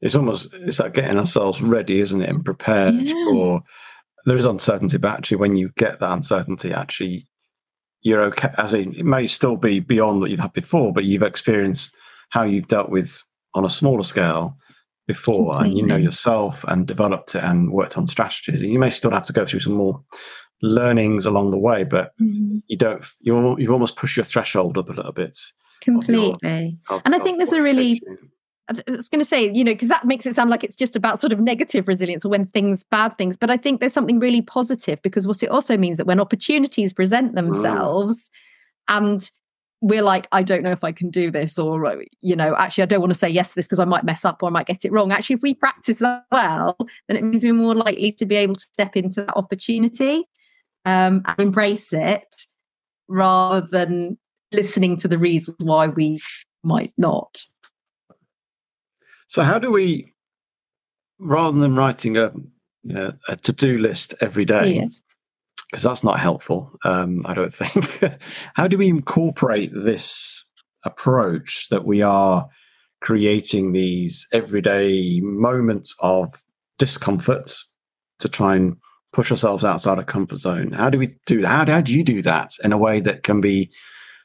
It's 0.00 0.14
almost 0.14 0.52
it's 0.54 0.78
like 0.78 0.94
getting 0.94 1.18
ourselves 1.18 1.62
ready, 1.62 2.00
isn't 2.00 2.22
it, 2.22 2.28
and 2.28 2.44
prepared 2.44 2.94
Yeah. 2.94 3.24
for. 3.30 3.62
There 4.24 4.36
is 4.36 4.44
uncertainty, 4.44 4.98
but 4.98 5.12
actually, 5.12 5.36
when 5.38 5.56
you 5.56 5.70
get 5.76 6.00
that 6.00 6.12
uncertainty, 6.12 6.72
actually, 6.72 7.26
you're 8.02 8.22
okay. 8.24 8.50
As 8.58 8.74
in, 8.74 8.94
it 8.94 9.04
may 9.04 9.26
still 9.26 9.56
be 9.56 9.80
beyond 9.80 10.20
what 10.20 10.30
you've 10.30 10.40
had 10.40 10.52
before, 10.52 10.92
but 10.92 11.04
you've 11.04 11.22
experienced 11.22 11.96
how 12.30 12.42
you've 12.42 12.68
dealt 12.68 12.90
with 12.90 13.22
on 13.54 13.64
a 13.64 13.70
smaller 13.70 14.02
scale 14.02 14.56
before, 15.06 15.62
and 15.62 15.78
you 15.78 15.86
know 15.86 15.96
yourself 15.96 16.64
and 16.66 16.86
developed 16.88 17.34
it 17.36 17.44
and 17.44 17.70
worked 17.72 17.96
on 17.96 18.06
strategies. 18.08 18.60
And 18.62 18.72
you 18.72 18.78
may 18.80 18.90
still 18.90 19.12
have 19.12 19.26
to 19.26 19.32
go 19.32 19.44
through 19.44 19.60
some 19.60 19.74
more 19.74 20.02
learnings 20.60 21.26
along 21.26 21.52
the 21.52 21.58
way, 21.58 21.84
but 21.84 22.12
mm-hmm. 22.20 22.58
you 22.66 22.76
don't. 22.76 23.04
You 23.20 23.56
you've 23.58 23.70
almost 23.70 23.96
pushed 23.96 24.16
your 24.16 24.24
threshold 24.24 24.76
up 24.76 24.88
a 24.88 24.92
little 24.92 25.12
bit. 25.12 25.38
completely 25.82 26.78
of- 26.88 27.02
And 27.04 27.14
I 27.14 27.20
think 27.20 27.38
there's 27.38 27.52
a 27.52 27.62
really-. 27.62 28.00
I 28.68 28.82
was 28.88 29.08
going 29.08 29.20
to 29.20 29.28
say, 29.28 29.52
you 29.52 29.62
know, 29.62 29.72
because 29.72 29.88
that 29.88 30.04
makes 30.04 30.26
it 30.26 30.34
sound 30.34 30.50
like 30.50 30.64
it's 30.64 30.74
just 30.74 30.96
about 30.96 31.20
sort 31.20 31.32
of 31.32 31.38
negative 31.40 31.86
resilience 31.86 32.24
or 32.24 32.30
when 32.30 32.46
things, 32.46 32.82
bad 32.82 33.16
things. 33.16 33.36
But 33.36 33.50
I 33.50 33.56
think 33.56 33.80
there's 33.80 33.92
something 33.92 34.18
really 34.18 34.42
positive 34.42 35.00
because 35.02 35.26
what 35.26 35.42
it 35.42 35.50
also 35.50 35.76
means 35.76 35.98
that 35.98 36.06
when 36.06 36.18
opportunities 36.18 36.92
present 36.92 37.32
mm. 37.32 37.36
themselves 37.36 38.28
mm. 38.90 38.96
and 38.96 39.30
we're 39.82 40.02
like, 40.02 40.26
I 40.32 40.42
don't 40.42 40.62
know 40.62 40.72
if 40.72 40.82
I 40.82 40.90
can 40.90 41.10
do 41.10 41.30
this, 41.30 41.58
or, 41.58 42.02
you 42.22 42.34
know, 42.34 42.56
actually, 42.56 42.82
I 42.82 42.86
don't 42.86 43.00
want 43.00 43.12
to 43.12 43.18
say 43.18 43.28
yes 43.28 43.50
to 43.50 43.54
this 43.56 43.66
because 43.66 43.78
I 43.78 43.84
might 43.84 44.04
mess 44.04 44.24
up 44.24 44.42
or 44.42 44.48
I 44.48 44.50
might 44.50 44.66
get 44.66 44.84
it 44.84 44.90
wrong. 44.90 45.12
Actually, 45.12 45.34
if 45.34 45.42
we 45.42 45.54
practice 45.54 45.98
that 45.98 46.24
well, 46.32 46.76
then 47.08 47.16
it 47.16 47.22
means 47.22 47.44
we're 47.44 47.52
more 47.52 47.74
likely 47.74 48.10
to 48.12 48.26
be 48.26 48.36
able 48.36 48.54
to 48.54 48.66
step 48.72 48.96
into 48.96 49.22
that 49.22 49.36
opportunity 49.36 50.24
um, 50.86 51.22
and 51.26 51.38
embrace 51.38 51.92
it 51.92 52.26
rather 53.06 53.66
than 53.70 54.18
listening 54.52 54.96
to 54.96 55.08
the 55.08 55.18
reasons 55.18 55.58
why 55.60 55.88
we 55.88 56.20
might 56.64 56.92
not. 56.96 57.38
So, 59.28 59.42
how 59.42 59.58
do 59.58 59.70
we, 59.70 60.14
rather 61.18 61.58
than 61.58 61.76
writing 61.76 62.16
a, 62.16 62.32
you 62.82 62.94
know, 62.94 63.12
a 63.28 63.36
to 63.36 63.52
do 63.52 63.78
list 63.78 64.14
every 64.20 64.44
day, 64.44 64.88
because 65.70 65.84
yeah. 65.84 65.90
that's 65.90 66.04
not 66.04 66.20
helpful, 66.20 66.72
um, 66.84 67.22
I 67.26 67.34
don't 67.34 67.54
think, 67.54 68.20
how 68.54 68.68
do 68.68 68.78
we 68.78 68.88
incorporate 68.88 69.70
this 69.74 70.44
approach 70.84 71.66
that 71.70 71.84
we 71.84 72.02
are 72.02 72.48
creating 73.00 73.72
these 73.72 74.26
everyday 74.32 75.20
moments 75.20 75.94
of 76.00 76.42
discomfort 76.78 77.54
to 78.20 78.28
try 78.28 78.56
and 78.56 78.76
push 79.12 79.30
ourselves 79.30 79.64
outside 79.64 79.98
of 79.98 80.06
comfort 80.06 80.36
zone? 80.36 80.72
How 80.72 80.90
do 80.90 80.98
we 80.98 81.16
do 81.26 81.40
that? 81.42 81.68
How, 81.68 81.74
how 81.74 81.80
do 81.80 81.92
you 81.92 82.04
do 82.04 82.22
that 82.22 82.52
in 82.62 82.72
a 82.72 82.78
way 82.78 83.00
that 83.00 83.24
can 83.24 83.40
be 83.40 83.70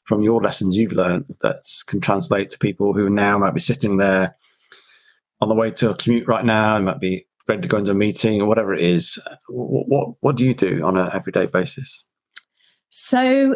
from 0.03 0.21
your 0.21 0.41
lessons 0.41 0.75
you've 0.75 0.93
learned 0.93 1.25
that 1.41 1.63
can 1.87 2.01
translate 2.01 2.49
to 2.49 2.59
people 2.59 2.93
who 2.93 3.09
now 3.09 3.37
might 3.37 3.53
be 3.53 3.59
sitting 3.59 3.97
there 3.97 4.35
on 5.41 5.49
the 5.49 5.55
way 5.55 5.71
to 5.71 5.89
a 5.89 5.95
commute 5.95 6.27
right 6.27 6.45
now 6.45 6.75
and 6.75 6.85
might 6.85 6.99
be 6.99 7.25
ready 7.47 7.61
to 7.61 7.67
go 7.67 7.77
into 7.77 7.91
a 7.91 7.95
meeting 7.95 8.41
or 8.41 8.47
whatever 8.47 8.73
it 8.73 8.81
is. 8.81 9.19
What 9.49 9.87
what, 9.87 10.15
what 10.21 10.35
do 10.37 10.45
you 10.45 10.53
do 10.53 10.85
on 10.85 10.97
an 10.97 11.09
everyday 11.13 11.47
basis? 11.47 12.03
So, 12.89 13.55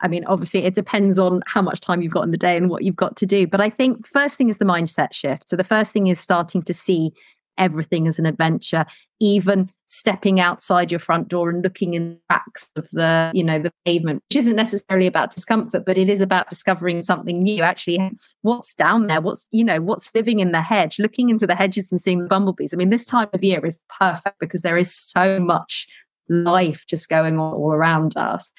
I 0.00 0.08
mean, 0.08 0.24
obviously, 0.24 0.64
it 0.64 0.74
depends 0.74 1.18
on 1.18 1.42
how 1.46 1.62
much 1.62 1.80
time 1.80 2.02
you've 2.02 2.12
got 2.12 2.24
in 2.24 2.30
the 2.30 2.38
day 2.38 2.56
and 2.56 2.68
what 2.68 2.82
you've 2.82 2.96
got 2.96 3.16
to 3.16 3.26
do. 3.26 3.46
But 3.46 3.60
I 3.60 3.70
think 3.70 4.06
first 4.06 4.36
thing 4.36 4.48
is 4.48 4.58
the 4.58 4.64
mindset 4.64 5.12
shift. 5.12 5.48
So 5.48 5.56
the 5.56 5.64
first 5.64 5.92
thing 5.92 6.08
is 6.08 6.18
starting 6.18 6.62
to 6.62 6.74
see 6.74 7.12
everything 7.56 8.08
as 8.08 8.18
an 8.18 8.26
adventure 8.26 8.84
even 9.20 9.70
stepping 9.86 10.40
outside 10.40 10.90
your 10.90 10.98
front 11.00 11.28
door 11.28 11.50
and 11.50 11.62
looking 11.62 11.94
in 11.94 12.10
the 12.10 12.20
cracks 12.28 12.70
of 12.74 12.88
the 12.90 13.30
you 13.34 13.44
know 13.44 13.58
the 13.60 13.70
pavement 13.84 14.22
which 14.28 14.38
isn't 14.38 14.56
necessarily 14.56 15.06
about 15.06 15.32
discomfort 15.32 15.84
but 15.84 15.98
it 15.98 16.08
is 16.08 16.20
about 16.20 16.48
discovering 16.48 17.00
something 17.02 17.42
new. 17.42 17.62
Actually 17.62 18.10
what's 18.42 18.74
down 18.74 19.06
there? 19.06 19.20
What's 19.20 19.46
you 19.50 19.64
know 19.64 19.80
what's 19.80 20.14
living 20.14 20.40
in 20.40 20.52
the 20.52 20.62
hedge? 20.62 20.98
Looking 20.98 21.30
into 21.30 21.46
the 21.46 21.54
hedges 21.54 21.92
and 21.92 22.00
seeing 22.00 22.22
the 22.22 22.28
bumblebees. 22.28 22.74
I 22.74 22.76
mean 22.76 22.90
this 22.90 23.06
time 23.06 23.28
of 23.32 23.44
year 23.44 23.64
is 23.64 23.82
perfect 23.98 24.38
because 24.40 24.62
there 24.62 24.78
is 24.78 24.94
so 24.94 25.38
much 25.38 25.86
life 26.28 26.84
just 26.88 27.08
going 27.08 27.38
on 27.38 27.54
all 27.54 27.72
around 27.72 28.16
us. 28.16 28.50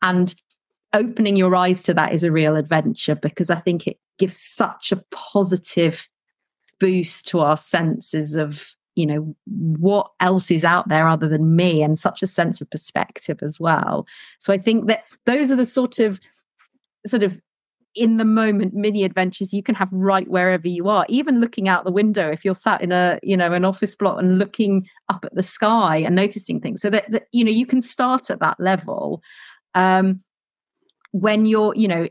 And 0.00 0.34
opening 0.92 1.36
your 1.36 1.54
eyes 1.54 1.82
to 1.82 1.94
that 1.94 2.12
is 2.12 2.24
a 2.24 2.32
real 2.32 2.56
adventure 2.56 3.14
because 3.14 3.50
i 3.50 3.54
think 3.54 3.86
it 3.86 3.98
gives 4.18 4.38
such 4.38 4.90
a 4.90 5.04
positive 5.10 6.08
boost 6.80 7.28
to 7.28 7.40
our 7.40 7.56
senses 7.56 8.36
of 8.36 8.70
you 8.98 9.06
know 9.06 9.36
what 9.46 10.10
else 10.18 10.50
is 10.50 10.64
out 10.64 10.88
there 10.88 11.06
other 11.06 11.28
than 11.28 11.54
me 11.54 11.82
and 11.84 11.98
such 11.98 12.20
a 12.20 12.26
sense 12.26 12.60
of 12.60 12.68
perspective 12.68 13.38
as 13.42 13.60
well. 13.60 14.06
So 14.40 14.52
i 14.52 14.58
think 14.58 14.88
that 14.88 15.04
those 15.24 15.50
are 15.52 15.56
the 15.56 15.64
sort 15.64 16.00
of 16.00 16.20
sort 17.06 17.22
of 17.22 17.40
in 17.94 18.16
the 18.16 18.24
moment 18.24 18.74
mini 18.74 19.04
adventures 19.04 19.54
you 19.54 19.62
can 19.62 19.74
have 19.74 19.88
right 19.92 20.28
wherever 20.28 20.68
you 20.68 20.88
are 20.88 21.06
even 21.08 21.40
looking 21.40 21.68
out 21.68 21.84
the 21.84 21.92
window 21.92 22.28
if 22.30 22.44
you're 22.44 22.54
sat 22.54 22.82
in 22.82 22.92
a 22.92 23.18
you 23.22 23.36
know 23.36 23.52
an 23.52 23.64
office 23.64 23.94
block 23.94 24.18
and 24.18 24.38
looking 24.38 24.86
up 25.08 25.24
at 25.24 25.34
the 25.34 25.42
sky 25.42 25.96
and 25.98 26.14
noticing 26.14 26.60
things. 26.60 26.82
So 26.82 26.90
that, 26.90 27.10
that 27.12 27.28
you 27.32 27.44
know 27.44 27.52
you 27.52 27.66
can 27.66 27.80
start 27.80 28.30
at 28.30 28.40
that 28.40 28.58
level. 28.58 29.22
Um 29.74 30.22
when 31.12 31.46
you're 31.46 31.74
you 31.76 31.88
know 31.88 32.08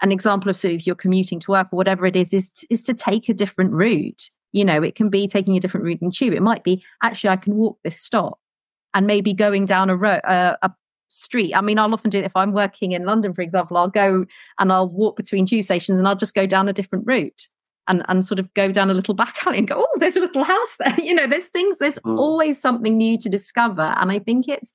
an 0.00 0.10
example 0.10 0.50
of 0.50 0.56
so 0.56 0.68
if 0.68 0.86
you're 0.86 0.96
commuting 0.96 1.38
to 1.40 1.50
work 1.50 1.68
or 1.70 1.76
whatever 1.76 2.06
it 2.06 2.16
is 2.16 2.32
is 2.32 2.50
is 2.70 2.82
to 2.84 2.94
take 2.94 3.28
a 3.28 3.34
different 3.34 3.72
route 3.72 4.30
you 4.54 4.64
know 4.64 4.82
it 4.82 4.94
can 4.94 5.10
be 5.10 5.26
taking 5.26 5.56
a 5.56 5.60
different 5.60 5.84
route 5.84 6.00
in 6.00 6.10
tube. 6.10 6.32
It 6.32 6.42
might 6.42 6.64
be 6.64 6.82
actually 7.02 7.30
i 7.30 7.36
can 7.36 7.54
walk 7.54 7.78
this 7.84 8.00
stop 8.00 8.38
and 8.94 9.06
maybe 9.06 9.34
going 9.34 9.66
down 9.66 9.90
a 9.90 9.96
road 9.96 10.20
uh, 10.24 10.56
a 10.62 10.70
street. 11.08 11.54
I 11.54 11.60
mean 11.60 11.78
i'll 11.78 11.92
often 11.92 12.10
do 12.10 12.18
it 12.18 12.24
if 12.24 12.34
i'm 12.34 12.52
working 12.52 12.92
in 12.92 13.04
london 13.04 13.34
for 13.34 13.42
example 13.42 13.76
i'll 13.76 13.88
go 13.88 14.24
and 14.58 14.72
i'll 14.72 14.88
walk 14.88 15.16
between 15.16 15.46
tube 15.46 15.64
stations 15.64 15.98
and 15.98 16.08
i'll 16.08 16.16
just 16.16 16.34
go 16.34 16.46
down 16.46 16.68
a 16.68 16.72
different 16.72 17.06
route 17.06 17.48
and 17.86 18.04
and 18.08 18.26
sort 18.26 18.40
of 18.40 18.52
go 18.54 18.72
down 18.72 18.90
a 18.90 18.94
little 18.94 19.14
back 19.14 19.46
alley 19.46 19.58
and 19.58 19.68
go 19.68 19.76
oh 19.78 19.98
there's 19.98 20.16
a 20.16 20.20
little 20.20 20.44
house 20.44 20.76
there. 20.78 20.96
You 21.02 21.14
know 21.14 21.26
there's 21.26 21.48
things 21.48 21.78
there's 21.78 21.98
mm. 22.00 22.18
always 22.18 22.60
something 22.60 22.96
new 22.96 23.18
to 23.18 23.28
discover 23.28 23.94
and 23.98 24.10
i 24.10 24.18
think 24.18 24.48
it's 24.48 24.72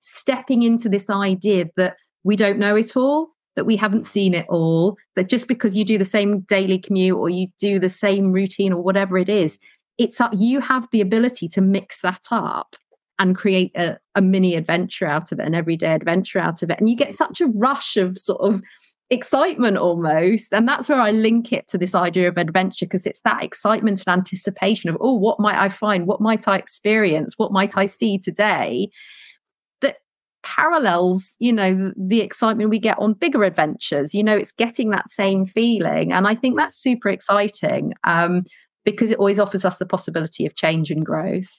stepping 0.00 0.62
into 0.62 0.88
this 0.88 1.08
idea 1.08 1.70
that 1.76 1.96
we 2.24 2.36
don't 2.36 2.58
know 2.58 2.76
it 2.76 2.96
all 2.96 3.33
that 3.56 3.66
we 3.66 3.76
haven't 3.76 4.06
seen 4.06 4.34
it 4.34 4.46
all, 4.48 4.96
that 5.16 5.28
just 5.28 5.48
because 5.48 5.76
you 5.76 5.84
do 5.84 5.98
the 5.98 6.04
same 6.04 6.40
daily 6.40 6.78
commute 6.78 7.16
or 7.16 7.28
you 7.28 7.48
do 7.58 7.78
the 7.78 7.88
same 7.88 8.32
routine 8.32 8.72
or 8.72 8.82
whatever 8.82 9.16
it 9.16 9.28
is, 9.28 9.58
it's 9.98 10.20
up, 10.20 10.32
you 10.34 10.60
have 10.60 10.88
the 10.92 11.00
ability 11.00 11.48
to 11.48 11.60
mix 11.60 12.02
that 12.02 12.24
up 12.30 12.76
and 13.18 13.36
create 13.36 13.70
a, 13.76 13.98
a 14.16 14.20
mini 14.20 14.56
adventure 14.56 15.06
out 15.06 15.30
of 15.30 15.38
it, 15.38 15.46
an 15.46 15.54
everyday 15.54 15.94
adventure 15.94 16.38
out 16.38 16.62
of 16.62 16.70
it. 16.70 16.78
And 16.80 16.90
you 16.90 16.96
get 16.96 17.14
such 17.14 17.40
a 17.40 17.46
rush 17.46 17.96
of 17.96 18.18
sort 18.18 18.40
of 18.40 18.60
excitement 19.10 19.76
almost. 19.76 20.52
And 20.52 20.66
that's 20.66 20.88
where 20.88 21.00
I 21.00 21.12
link 21.12 21.52
it 21.52 21.68
to 21.68 21.78
this 21.78 21.94
idea 21.94 22.28
of 22.28 22.36
adventure 22.36 22.86
because 22.86 23.06
it's 23.06 23.20
that 23.20 23.44
excitement 23.44 24.02
and 24.06 24.18
anticipation 24.18 24.90
of, 24.90 24.96
oh, 25.00 25.14
what 25.14 25.38
might 25.38 25.60
I 25.60 25.68
find? 25.68 26.06
What 26.06 26.20
might 26.20 26.48
I 26.48 26.56
experience? 26.56 27.34
What 27.36 27.52
might 27.52 27.76
I 27.76 27.86
see 27.86 28.18
today? 28.18 28.90
Parallels 30.44 31.36
you 31.40 31.52
know 31.52 31.90
the 31.96 32.20
excitement 32.20 32.68
we 32.68 32.78
get 32.78 32.98
on 32.98 33.14
bigger 33.14 33.42
adventures 33.44 34.14
you 34.14 34.22
know 34.22 34.36
it's 34.36 34.52
getting 34.52 34.90
that 34.90 35.08
same 35.08 35.46
feeling 35.46 36.12
and 36.12 36.28
i 36.28 36.34
think 36.34 36.56
that's 36.56 36.76
super 36.76 37.08
exciting 37.08 37.94
um, 38.04 38.44
because 38.84 39.10
it 39.10 39.18
always 39.18 39.40
offers 39.40 39.64
us 39.64 39.78
the 39.78 39.86
possibility 39.86 40.44
of 40.44 40.54
change 40.54 40.90
and 40.90 41.06
growth 41.06 41.50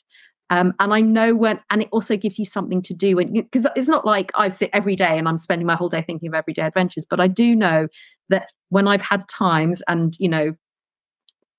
um, 0.51 0.71
and 0.79 0.93
i 0.93 1.01
know 1.01 1.35
when 1.35 1.59
and 1.71 1.81
it 1.81 1.89
also 1.91 2.15
gives 2.15 2.37
you 2.37 2.45
something 2.45 2.79
to 2.79 2.93
do 2.93 3.17
because 3.17 3.65
it's 3.75 3.89
not 3.89 4.05
like 4.05 4.31
i 4.35 4.47
sit 4.47 4.69
every 4.71 4.95
day 4.95 5.17
and 5.17 5.27
i'm 5.27 5.39
spending 5.39 5.65
my 5.65 5.75
whole 5.75 5.89
day 5.89 6.03
thinking 6.03 6.29
of 6.29 6.35
everyday 6.35 6.61
adventures 6.61 7.05
but 7.09 7.19
i 7.19 7.27
do 7.27 7.55
know 7.55 7.87
that 8.29 8.49
when 8.69 8.87
i've 8.87 9.01
had 9.01 9.27
times 9.27 9.81
and 9.87 10.15
you 10.19 10.29
know 10.29 10.53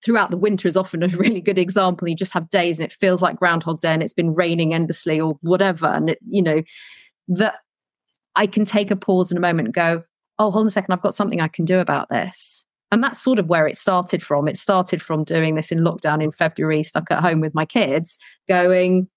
throughout 0.05 0.31
the 0.31 0.37
winter 0.37 0.69
is 0.69 0.77
often 0.77 1.03
a 1.03 1.09
really 1.17 1.41
good 1.41 1.59
example 1.59 2.07
you 2.07 2.15
just 2.15 2.33
have 2.33 2.49
days 2.51 2.79
and 2.79 2.87
it 2.87 2.97
feels 3.01 3.21
like 3.21 3.37
groundhog 3.37 3.81
day 3.81 3.93
and 3.93 4.03
it's 4.03 4.15
been 4.15 4.33
raining 4.33 4.73
endlessly 4.73 5.21
or 5.21 5.37
whatever 5.41 5.87
and 5.87 6.11
it 6.11 6.19
you 6.29 6.41
know 6.41 6.63
that 7.29 7.57
I 8.35 8.47
can 8.47 8.65
take 8.65 8.91
a 8.91 8.97
pause 8.97 9.31
in 9.31 9.39
a 9.39 9.41
moment 9.41 9.69
and 9.69 9.75
go, 9.75 10.05
oh, 10.39 10.51
hold 10.51 10.63
on 10.63 10.67
a 10.67 10.71
second, 10.71 10.93
I've 10.93 11.03
got 11.03 11.15
something 11.15 11.41
I 11.41 11.49
can 11.49 11.65
do 11.65 11.79
about 11.79 12.09
this. 12.11 12.65
And 12.93 13.03
that's 13.03 13.21
sort 13.21 13.39
of 13.39 13.49
where 13.49 13.67
it 13.67 13.77
started 13.77 14.23
from. 14.23 14.47
It 14.47 14.57
started 14.57 15.03
from 15.03 15.25
doing 15.25 15.57
this 15.57 15.73
in 15.73 15.79
lockdown 15.81 16.23
in 16.23 16.31
February, 16.31 16.83
stuck 16.83 17.11
at 17.11 17.23
home 17.23 17.41
with 17.41 17.55
my 17.55 17.65
kids, 17.65 18.19
going, 18.49 19.09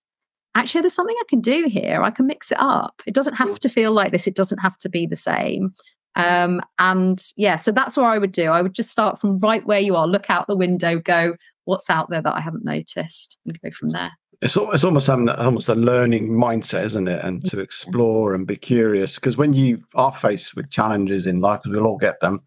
actually, 0.56 0.82
there's 0.82 0.94
something 0.94 1.16
I 1.20 1.26
can 1.30 1.42
do 1.42 1.68
here. 1.68 2.02
I 2.02 2.10
can 2.10 2.26
mix 2.26 2.52
it 2.52 2.58
up. 2.60 3.02
It 3.06 3.14
doesn't 3.14 3.36
have 3.36 3.60
to 3.60 3.70
feel 3.70 3.92
like 3.92 4.12
this, 4.12 4.28
it 4.28 4.36
doesn't 4.36 4.60
have 4.60 4.78
to 4.80 4.90
be 4.90 5.06
the 5.06 5.16
same. 5.16 5.74
Um, 6.16 6.62
and 6.80 7.24
yeah, 7.38 7.58
so 7.58 7.72
that's 7.72 7.96
what 7.96 8.06
I 8.06 8.18
would 8.18 8.32
do. 8.32 8.46
I 8.46 8.62
would 8.62 8.74
just 8.74 8.90
start 8.90 9.20
from 9.20 9.38
right 9.38 9.66
where 9.66 9.80
you 9.80 9.96
are, 9.96 10.08
look 10.08 10.30
out 10.30 10.48
the 10.48 10.56
window, 10.56 11.00
go, 11.00 11.36
what's 11.66 11.90
out 11.90 12.10
there 12.10 12.22
that 12.22 12.36
I 12.36 12.42
haven't 12.42 12.66
noticed, 12.66 13.38
and 13.46 13.62
go 13.62 13.70
from 13.72 13.90
there 13.90 14.12
it's 14.42 14.58
it's 14.58 14.84
almost 14.84 15.08
having 15.08 15.26
that, 15.26 15.40
almost 15.40 15.70
a 15.70 15.76
learning 15.76 16.30
mindset, 16.30 16.86
isn't 16.86 17.08
it? 17.08 17.24
And 17.24 17.44
to 17.46 17.60
explore 17.60 18.34
and 18.34 18.48
be 18.48 18.56
curious, 18.56 19.16
because 19.16 19.38
when 19.38 19.54
you 19.54 19.84
are 19.96 20.14
faced 20.14 20.56
with 20.56 20.72
challenges 20.72 21.28
in 21.28 21.42
life, 21.42 21.62
because 21.62 21.76
we'll 21.76 21.88
all 21.88 21.98
get 21.98 22.22
them, 22.22 22.42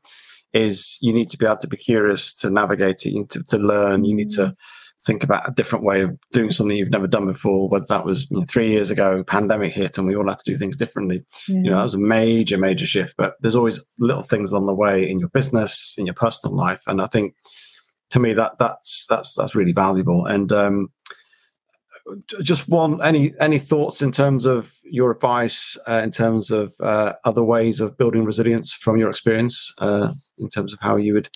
is 0.54 0.98
you 1.02 1.12
need 1.12 1.28
to 1.30 1.38
be 1.38 1.44
able 1.44 1.58
to 1.58 1.68
be 1.68 1.76
curious 1.76 2.34
to 2.34 2.50
navigate 2.50 3.04
it, 3.04 3.10
you 3.10 3.20
need 3.20 3.30
to, 3.30 3.42
to 3.44 3.58
learn, 3.58 4.04
you 4.06 4.14
need 4.14 4.30
to 4.30 4.46
mm. 4.46 4.56
think 5.04 5.22
about 5.22 5.46
a 5.46 5.52
different 5.52 5.84
way 5.84 6.00
of 6.00 6.18
doing 6.32 6.50
something 6.50 6.76
you've 6.76 6.90
never 6.90 7.06
done 7.06 7.26
before. 7.26 7.68
Whether 7.68 7.86
that 7.90 8.06
was 8.06 8.30
you 8.30 8.38
know, 8.38 8.46
three 8.48 8.70
years 8.70 8.90
ago, 8.90 9.22
pandemic 9.22 9.74
hit, 9.74 9.98
and 9.98 10.06
we 10.06 10.16
all 10.16 10.28
had 10.28 10.38
to 10.38 10.50
do 10.50 10.56
things 10.56 10.78
differently. 10.78 11.22
Yeah. 11.46 11.56
You 11.56 11.70
know, 11.70 11.76
that 11.76 11.84
was 11.84 11.94
a 11.94 11.98
major, 11.98 12.56
major 12.56 12.86
shift. 12.86 13.16
But 13.18 13.34
there's 13.40 13.56
always 13.56 13.80
little 13.98 14.22
things 14.22 14.50
along 14.50 14.64
the 14.64 14.74
way 14.74 15.08
in 15.08 15.18
your 15.18 15.28
business, 15.28 15.94
in 15.98 16.06
your 16.06 16.14
personal 16.14 16.56
life, 16.56 16.82
and 16.86 17.02
I 17.02 17.06
think 17.06 17.34
to 18.12 18.20
me 18.20 18.34
that 18.34 18.58
that's 18.58 19.06
that's 19.08 19.34
that's 19.34 19.54
really 19.54 19.72
valuable. 19.72 20.26
And 20.26 20.52
um, 20.52 20.88
just 22.42 22.68
one 22.68 23.02
any 23.02 23.32
any 23.40 23.58
thoughts 23.58 24.02
in 24.02 24.12
terms 24.12 24.46
of 24.46 24.74
your 24.84 25.10
advice 25.10 25.76
uh, 25.88 26.00
in 26.04 26.10
terms 26.10 26.50
of 26.50 26.74
uh, 26.80 27.14
other 27.24 27.42
ways 27.42 27.80
of 27.80 27.96
building 27.96 28.24
resilience 28.24 28.72
from 28.72 28.96
your 28.96 29.10
experience 29.10 29.72
uh, 29.78 30.12
in 30.38 30.48
terms 30.48 30.72
of 30.72 30.78
how 30.80 30.96
you 30.96 31.14
would 31.14 31.28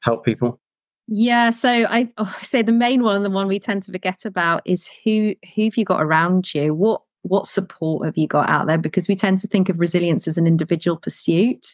help 0.00 0.24
people? 0.24 0.60
Yeah 1.08 1.50
so 1.50 1.68
I, 1.68 2.08
oh, 2.18 2.36
say 2.42 2.62
the 2.62 2.72
main 2.72 3.02
one 3.02 3.16
and 3.16 3.24
the 3.24 3.30
one 3.30 3.48
we 3.48 3.58
tend 3.58 3.82
to 3.84 3.92
forget 3.92 4.24
about 4.24 4.62
is 4.64 4.90
who 5.04 5.34
who 5.54 5.64
have 5.64 5.76
you 5.76 5.84
got 5.84 6.02
around 6.02 6.54
you? 6.54 6.74
What 6.74 7.02
what 7.22 7.46
support 7.46 8.04
have 8.04 8.16
you 8.16 8.28
got 8.28 8.48
out 8.48 8.66
there? 8.66 8.78
Because 8.78 9.08
we 9.08 9.16
tend 9.16 9.38
to 9.40 9.48
think 9.48 9.68
of 9.68 9.80
resilience 9.80 10.28
as 10.28 10.38
an 10.38 10.46
individual 10.46 10.96
pursuit 10.96 11.66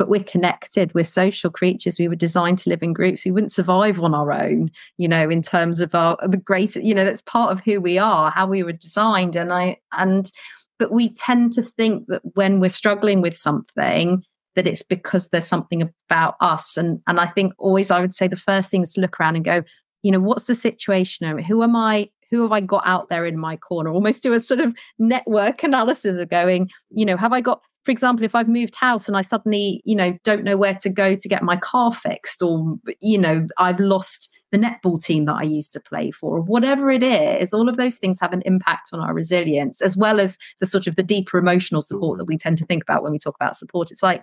but 0.00 0.08
we're 0.08 0.24
connected. 0.24 0.94
We're 0.94 1.04
social 1.04 1.50
creatures. 1.50 1.98
We 1.98 2.08
were 2.08 2.14
designed 2.14 2.58
to 2.60 2.70
live 2.70 2.82
in 2.82 2.94
groups. 2.94 3.26
We 3.26 3.32
wouldn't 3.32 3.52
survive 3.52 4.00
on 4.00 4.14
our 4.14 4.32
own, 4.32 4.70
you 4.96 5.06
know, 5.06 5.28
in 5.28 5.42
terms 5.42 5.78
of 5.78 5.94
our 5.94 6.16
the 6.26 6.38
great, 6.38 6.74
you 6.74 6.94
know, 6.94 7.04
that's 7.04 7.20
part 7.20 7.52
of 7.52 7.62
who 7.62 7.82
we 7.82 7.98
are, 7.98 8.30
how 8.30 8.46
we 8.46 8.62
were 8.62 8.72
designed. 8.72 9.36
And 9.36 9.52
I 9.52 9.76
and 9.92 10.32
but 10.78 10.90
we 10.90 11.10
tend 11.10 11.52
to 11.52 11.62
think 11.62 12.06
that 12.06 12.22
when 12.32 12.60
we're 12.60 12.70
struggling 12.70 13.20
with 13.20 13.36
something, 13.36 14.24
that 14.56 14.66
it's 14.66 14.82
because 14.82 15.28
there's 15.28 15.46
something 15.46 15.82
about 15.82 16.36
us. 16.40 16.78
And 16.78 17.02
and 17.06 17.20
I 17.20 17.26
think 17.26 17.52
always 17.58 17.90
I 17.90 18.00
would 18.00 18.14
say 18.14 18.26
the 18.26 18.36
first 18.36 18.70
thing 18.70 18.80
is 18.80 18.94
to 18.94 19.02
look 19.02 19.20
around 19.20 19.36
and 19.36 19.44
go, 19.44 19.62
you 20.02 20.12
know, 20.12 20.20
what's 20.20 20.46
the 20.46 20.54
situation? 20.54 21.38
Who 21.40 21.62
am 21.62 21.76
I? 21.76 22.08
Who 22.30 22.40
have 22.40 22.52
I 22.52 22.62
got 22.62 22.86
out 22.86 23.10
there 23.10 23.26
in 23.26 23.36
my 23.36 23.56
corner? 23.56 23.90
Almost 23.90 24.22
do 24.22 24.32
a 24.32 24.40
sort 24.40 24.60
of 24.60 24.74
network 24.98 25.62
analysis 25.62 26.18
of 26.18 26.30
going, 26.30 26.70
you 26.88 27.04
know, 27.04 27.18
have 27.18 27.34
I 27.34 27.42
got 27.42 27.60
for 27.84 27.90
example, 27.90 28.24
if 28.24 28.34
I've 28.34 28.48
moved 28.48 28.74
house 28.74 29.08
and 29.08 29.16
I 29.16 29.22
suddenly, 29.22 29.80
you 29.84 29.96
know, 29.96 30.18
don't 30.22 30.44
know 30.44 30.56
where 30.56 30.76
to 30.82 30.90
go 30.90 31.16
to 31.16 31.28
get 31.28 31.42
my 31.42 31.56
car 31.56 31.92
fixed, 31.92 32.42
or, 32.42 32.76
you 33.00 33.18
know, 33.18 33.46
I've 33.56 33.80
lost 33.80 34.28
the 34.52 34.58
netball 34.58 35.02
team 35.02 35.26
that 35.26 35.36
I 35.36 35.44
used 35.44 35.72
to 35.74 35.80
play 35.80 36.10
for, 36.10 36.36
or 36.36 36.42
whatever 36.42 36.90
it 36.90 37.02
is, 37.02 37.54
all 37.54 37.68
of 37.68 37.76
those 37.76 37.96
things 37.96 38.18
have 38.20 38.32
an 38.32 38.42
impact 38.44 38.90
on 38.92 39.00
our 39.00 39.14
resilience, 39.14 39.80
as 39.80 39.96
well 39.96 40.20
as 40.20 40.36
the 40.58 40.66
sort 40.66 40.86
of 40.86 40.96
the 40.96 41.02
deeper 41.02 41.38
emotional 41.38 41.80
support 41.80 42.18
that 42.18 42.26
we 42.26 42.36
tend 42.36 42.58
to 42.58 42.66
think 42.66 42.82
about 42.82 43.02
when 43.02 43.12
we 43.12 43.18
talk 43.18 43.36
about 43.36 43.56
support. 43.56 43.90
It's 43.90 44.02
like, 44.02 44.22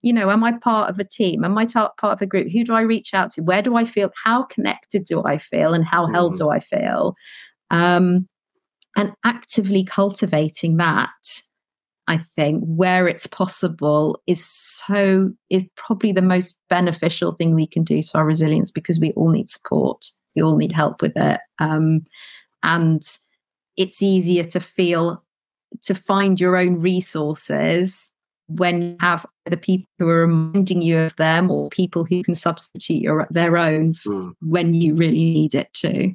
you 0.00 0.12
know, 0.12 0.30
am 0.30 0.44
I 0.44 0.52
part 0.52 0.90
of 0.90 0.98
a 0.98 1.04
team? 1.04 1.44
Am 1.44 1.58
I 1.58 1.66
part 1.66 1.94
of 2.02 2.22
a 2.22 2.26
group? 2.26 2.48
Who 2.52 2.62
do 2.62 2.74
I 2.74 2.82
reach 2.82 3.14
out 3.14 3.30
to? 3.30 3.42
Where 3.42 3.62
do 3.62 3.76
I 3.76 3.84
feel? 3.84 4.10
How 4.22 4.44
connected 4.44 5.04
do 5.04 5.24
I 5.24 5.38
feel? 5.38 5.74
And 5.74 5.84
how 5.84 6.06
held 6.06 6.34
mm-hmm. 6.34 6.44
do 6.44 6.50
I 6.50 6.60
feel? 6.60 7.14
Um, 7.70 8.28
and 8.96 9.12
actively 9.24 9.82
cultivating 9.84 10.76
that 10.76 11.10
I 12.06 12.18
think, 12.36 12.62
where 12.64 13.08
it's 13.08 13.26
possible 13.26 14.20
is 14.26 14.44
so 14.44 15.32
is 15.48 15.66
probably 15.76 16.12
the 16.12 16.22
most 16.22 16.58
beneficial 16.68 17.32
thing 17.32 17.54
we 17.54 17.66
can 17.66 17.82
do 17.82 18.02
to 18.02 18.18
our 18.18 18.26
resilience 18.26 18.70
because 18.70 19.00
we 19.00 19.12
all 19.12 19.30
need 19.30 19.48
support. 19.48 20.04
We 20.36 20.42
all 20.42 20.56
need 20.56 20.72
help 20.72 21.00
with 21.00 21.16
it. 21.16 21.40
Um, 21.58 22.04
and 22.62 23.02
it's 23.76 24.02
easier 24.02 24.44
to 24.44 24.60
feel 24.60 25.22
to 25.82 25.94
find 25.94 26.40
your 26.40 26.56
own 26.56 26.78
resources 26.80 28.10
when 28.46 28.82
you 28.82 28.96
have 29.00 29.26
the 29.46 29.56
people 29.56 29.88
who 29.98 30.08
are 30.08 30.26
reminding 30.26 30.82
you 30.82 30.98
of 30.98 31.16
them 31.16 31.50
or 31.50 31.68
people 31.70 32.04
who 32.04 32.22
can 32.22 32.34
substitute 32.34 33.02
your 33.02 33.26
their 33.30 33.56
own 33.56 33.94
mm. 34.06 34.32
when 34.42 34.74
you 34.74 34.94
really 34.94 35.16
need 35.16 35.54
it 35.54 35.72
too. 35.72 36.14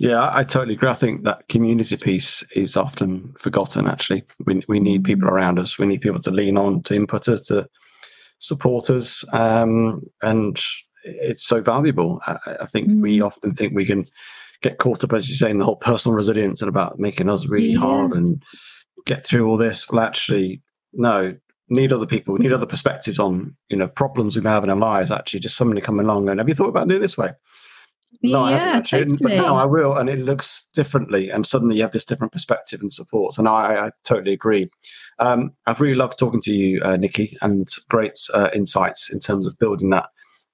Yeah, 0.00 0.30
I 0.32 0.44
totally 0.44 0.74
agree. 0.74 0.88
I 0.88 0.94
think 0.94 1.24
that 1.24 1.46
community 1.48 1.94
piece 1.98 2.42
is 2.56 2.74
often 2.74 3.34
forgotten. 3.36 3.86
Actually, 3.86 4.24
we 4.46 4.62
we 4.66 4.80
need 4.80 5.04
people 5.04 5.28
mm. 5.28 5.32
around 5.32 5.58
us. 5.58 5.78
We 5.78 5.84
need 5.84 6.00
people 6.00 6.20
to 6.20 6.30
lean 6.30 6.56
on, 6.56 6.82
to 6.84 6.94
input 6.94 7.28
us, 7.28 7.46
to 7.48 7.68
support 8.38 8.88
us, 8.88 9.26
um, 9.34 10.00
and 10.22 10.58
it's 11.04 11.44
so 11.44 11.60
valuable. 11.60 12.18
I, 12.26 12.38
I 12.62 12.66
think 12.66 12.88
mm. 12.88 13.02
we 13.02 13.20
often 13.20 13.54
think 13.54 13.74
we 13.74 13.84
can 13.84 14.06
get 14.62 14.78
caught 14.78 15.04
up, 15.04 15.12
as 15.12 15.28
you 15.28 15.34
say, 15.34 15.50
in 15.50 15.58
the 15.58 15.66
whole 15.66 15.76
personal 15.76 16.16
resilience 16.16 16.62
and 16.62 16.70
about 16.70 16.98
making 16.98 17.28
us 17.28 17.46
really 17.46 17.72
yeah. 17.72 17.80
hard 17.80 18.12
and 18.12 18.42
get 19.04 19.26
through 19.26 19.46
all 19.46 19.58
this. 19.58 19.90
Well, 19.90 20.02
actually, 20.02 20.62
no. 20.94 21.36
Need 21.72 21.92
other 21.92 22.06
people, 22.06 22.36
need 22.36 22.52
other 22.52 22.66
perspectives 22.66 23.20
on 23.20 23.54
you 23.68 23.76
know 23.76 23.86
problems 23.86 24.34
we 24.34 24.42
may 24.42 24.50
have 24.50 24.64
in 24.64 24.70
our 24.70 24.76
lives. 24.76 25.12
Actually, 25.12 25.38
just 25.38 25.56
somebody 25.56 25.80
coming 25.80 26.04
along 26.04 26.28
and 26.28 26.40
have 26.40 26.48
you 26.48 26.54
thought 26.54 26.70
about 26.70 26.88
doing 26.88 26.98
it 26.98 27.02
this 27.02 27.16
way? 27.16 27.30
No, 28.22 28.40
yeah, 28.40 28.44
I 28.44 28.50
haven't 28.52 28.76
actually, 28.76 29.04
totally. 29.06 29.36
but 29.36 29.42
now 29.42 29.56
I 29.56 29.64
will, 29.64 29.96
and 29.96 30.10
it 30.10 30.18
looks 30.18 30.66
differently, 30.74 31.30
and 31.30 31.46
suddenly 31.46 31.76
you 31.76 31.82
have 31.82 31.92
this 31.92 32.04
different 32.04 32.32
perspective 32.32 32.82
and 32.82 32.92
support. 32.92 33.38
And 33.38 33.48
I, 33.48 33.86
I 33.86 33.90
totally 34.04 34.34
agree. 34.34 34.70
Um, 35.18 35.52
I've 35.66 35.80
really 35.80 35.94
loved 35.94 36.18
talking 36.18 36.42
to 36.42 36.52
you, 36.52 36.82
uh, 36.82 36.96
Nicki, 36.96 37.36
and 37.40 37.68
great 37.88 38.18
uh, 38.34 38.50
insights 38.54 39.10
in 39.10 39.20
terms 39.20 39.46
of 39.46 39.58
building 39.58 39.90
that 39.90 40.10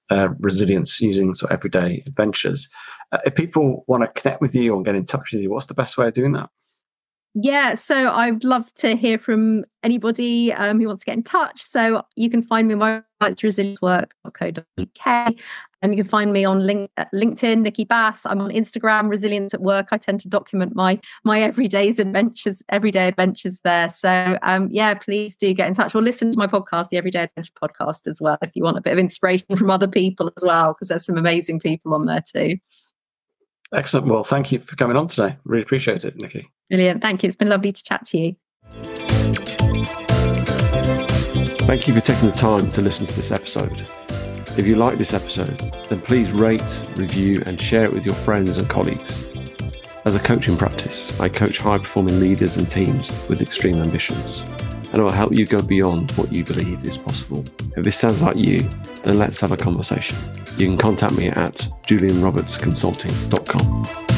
uh, 0.09 0.29
resilience 0.39 1.01
using 1.01 1.35
sort 1.35 1.51
of 1.51 1.57
everyday 1.57 2.03
adventures. 2.07 2.69
Uh, 3.11 3.19
if 3.25 3.35
people 3.35 3.83
want 3.87 4.03
to 4.03 4.21
connect 4.21 4.41
with 4.41 4.55
you 4.55 4.73
or 4.73 4.81
get 4.81 4.95
in 4.95 5.05
touch 5.05 5.33
with 5.33 5.41
you, 5.41 5.49
what's 5.49 5.65
the 5.65 5.73
best 5.73 5.97
way 5.97 6.07
of 6.07 6.13
doing 6.13 6.31
that? 6.33 6.49
Yeah, 7.33 7.75
so 7.75 8.09
I'd 8.09 8.43
love 8.43 8.73
to 8.75 8.95
hear 8.95 9.19
from 9.19 9.65
anybody 9.83 10.51
um, 10.53 10.79
who 10.79 10.87
wants 10.87 11.03
to 11.03 11.05
get 11.05 11.17
in 11.17 11.23
touch. 11.23 11.61
So 11.61 12.03
you 12.15 12.29
can 12.29 12.41
find 12.41 12.67
me 12.67 12.73
on 12.73 12.79
my 12.79 13.03
website, 13.21 13.77
resiliencework.co.uk. 14.23 15.35
And 15.83 15.93
you 15.93 16.03
can 16.03 16.09
find 16.09 16.33
me 16.33 16.43
on 16.43 16.65
link, 16.65 16.89
uh, 16.97 17.05
LinkedIn, 17.13 17.61
Nicki 17.61 17.85
Bass. 17.85 18.25
I'm 18.25 18.41
on 18.41 18.49
Instagram, 18.49 19.09
Resilience 19.09 19.53
at 19.53 19.61
Work. 19.61 19.89
I 19.91 19.97
tend 19.97 20.21
to 20.21 20.29
document 20.29 20.75
my 20.75 20.99
my 21.23 21.39
everyday's 21.41 21.99
adventures, 21.99 22.63
everyday 22.69 23.07
adventures 23.07 23.61
there. 23.61 23.89
So 23.89 24.39
um, 24.41 24.69
yeah, 24.71 24.95
please 24.95 25.35
do 25.35 25.53
get 25.53 25.67
in 25.67 25.73
touch 25.75 25.93
or 25.93 26.01
listen 26.01 26.31
to 26.31 26.37
my 26.37 26.47
podcast, 26.47 26.89
the 26.89 26.97
Everyday 26.97 27.23
Adventure 27.23 27.53
podcast, 27.61 28.07
as 28.07 28.19
well, 28.19 28.39
if 28.41 28.55
you 28.55 28.63
want 28.63 28.77
a 28.77 28.81
bit 28.81 28.93
of 28.93 28.99
inspiration 28.99 29.55
from 29.55 29.69
other 29.69 29.87
people 29.87 30.31
as 30.35 30.43
well, 30.43 30.73
because 30.73 30.87
there's 30.87 31.05
some 31.05 31.17
amazing 31.17 31.59
people 31.59 31.93
on 31.93 32.05
there 32.05 32.23
too. 32.25 32.57
Excellent. 33.73 34.07
Well, 34.07 34.23
thank 34.23 34.51
you 34.51 34.59
for 34.59 34.75
coming 34.77 34.97
on 34.97 35.07
today. 35.07 35.37
Really 35.43 35.63
appreciate 35.63 36.05
it, 36.05 36.15
Nicki. 36.15 36.49
Brilliant. 36.69 37.01
Thank 37.01 37.21
you. 37.21 37.27
It's 37.27 37.35
been 37.35 37.49
lovely 37.49 37.71
to 37.71 37.83
chat 37.83 38.05
to 38.05 38.17
you. 38.17 38.96
Thank 41.67 41.83
you 41.85 41.93
for 41.93 41.99
taking 41.99 42.29
the 42.29 42.35
time 42.35 42.71
to 42.71 42.81
listen 42.81 43.05
to 43.05 43.13
this 43.13 43.33
episode. 43.33 43.81
If 44.57 44.65
you 44.65 44.77
like 44.77 44.97
this 44.97 45.13
episode, 45.13 45.59
then 45.89 45.99
please 45.99 46.31
rate, 46.31 46.81
review, 46.95 47.43
and 47.45 47.59
share 47.59 47.83
it 47.83 47.91
with 47.91 48.05
your 48.05 48.15
friends 48.15 48.57
and 48.57 48.69
colleagues. 48.69 49.29
As 50.05 50.15
a 50.15 50.19
coaching 50.19 50.55
practice, 50.55 51.19
I 51.19 51.27
coach 51.27 51.57
high 51.57 51.79
performing 51.79 52.21
leaders 52.21 52.55
and 52.55 52.69
teams 52.69 53.27
with 53.27 53.41
extreme 53.41 53.81
ambitions, 53.81 54.45
and 54.93 55.01
I 55.01 55.03
will 55.03 55.11
help 55.11 55.35
you 55.35 55.45
go 55.45 55.61
beyond 55.61 56.09
what 56.11 56.31
you 56.31 56.45
believe 56.45 56.85
is 56.85 56.97
possible. 56.97 57.43
If 57.75 57.83
this 57.83 57.97
sounds 57.97 58.21
like 58.21 58.37
you, 58.37 58.61
then 59.03 59.19
let's 59.19 59.41
have 59.41 59.51
a 59.51 59.57
conversation. 59.57 60.15
You 60.57 60.67
can 60.67 60.77
contact 60.77 61.17
me 61.17 61.27
at 61.27 61.67
julianrobertsconsulting.com. 61.85 64.16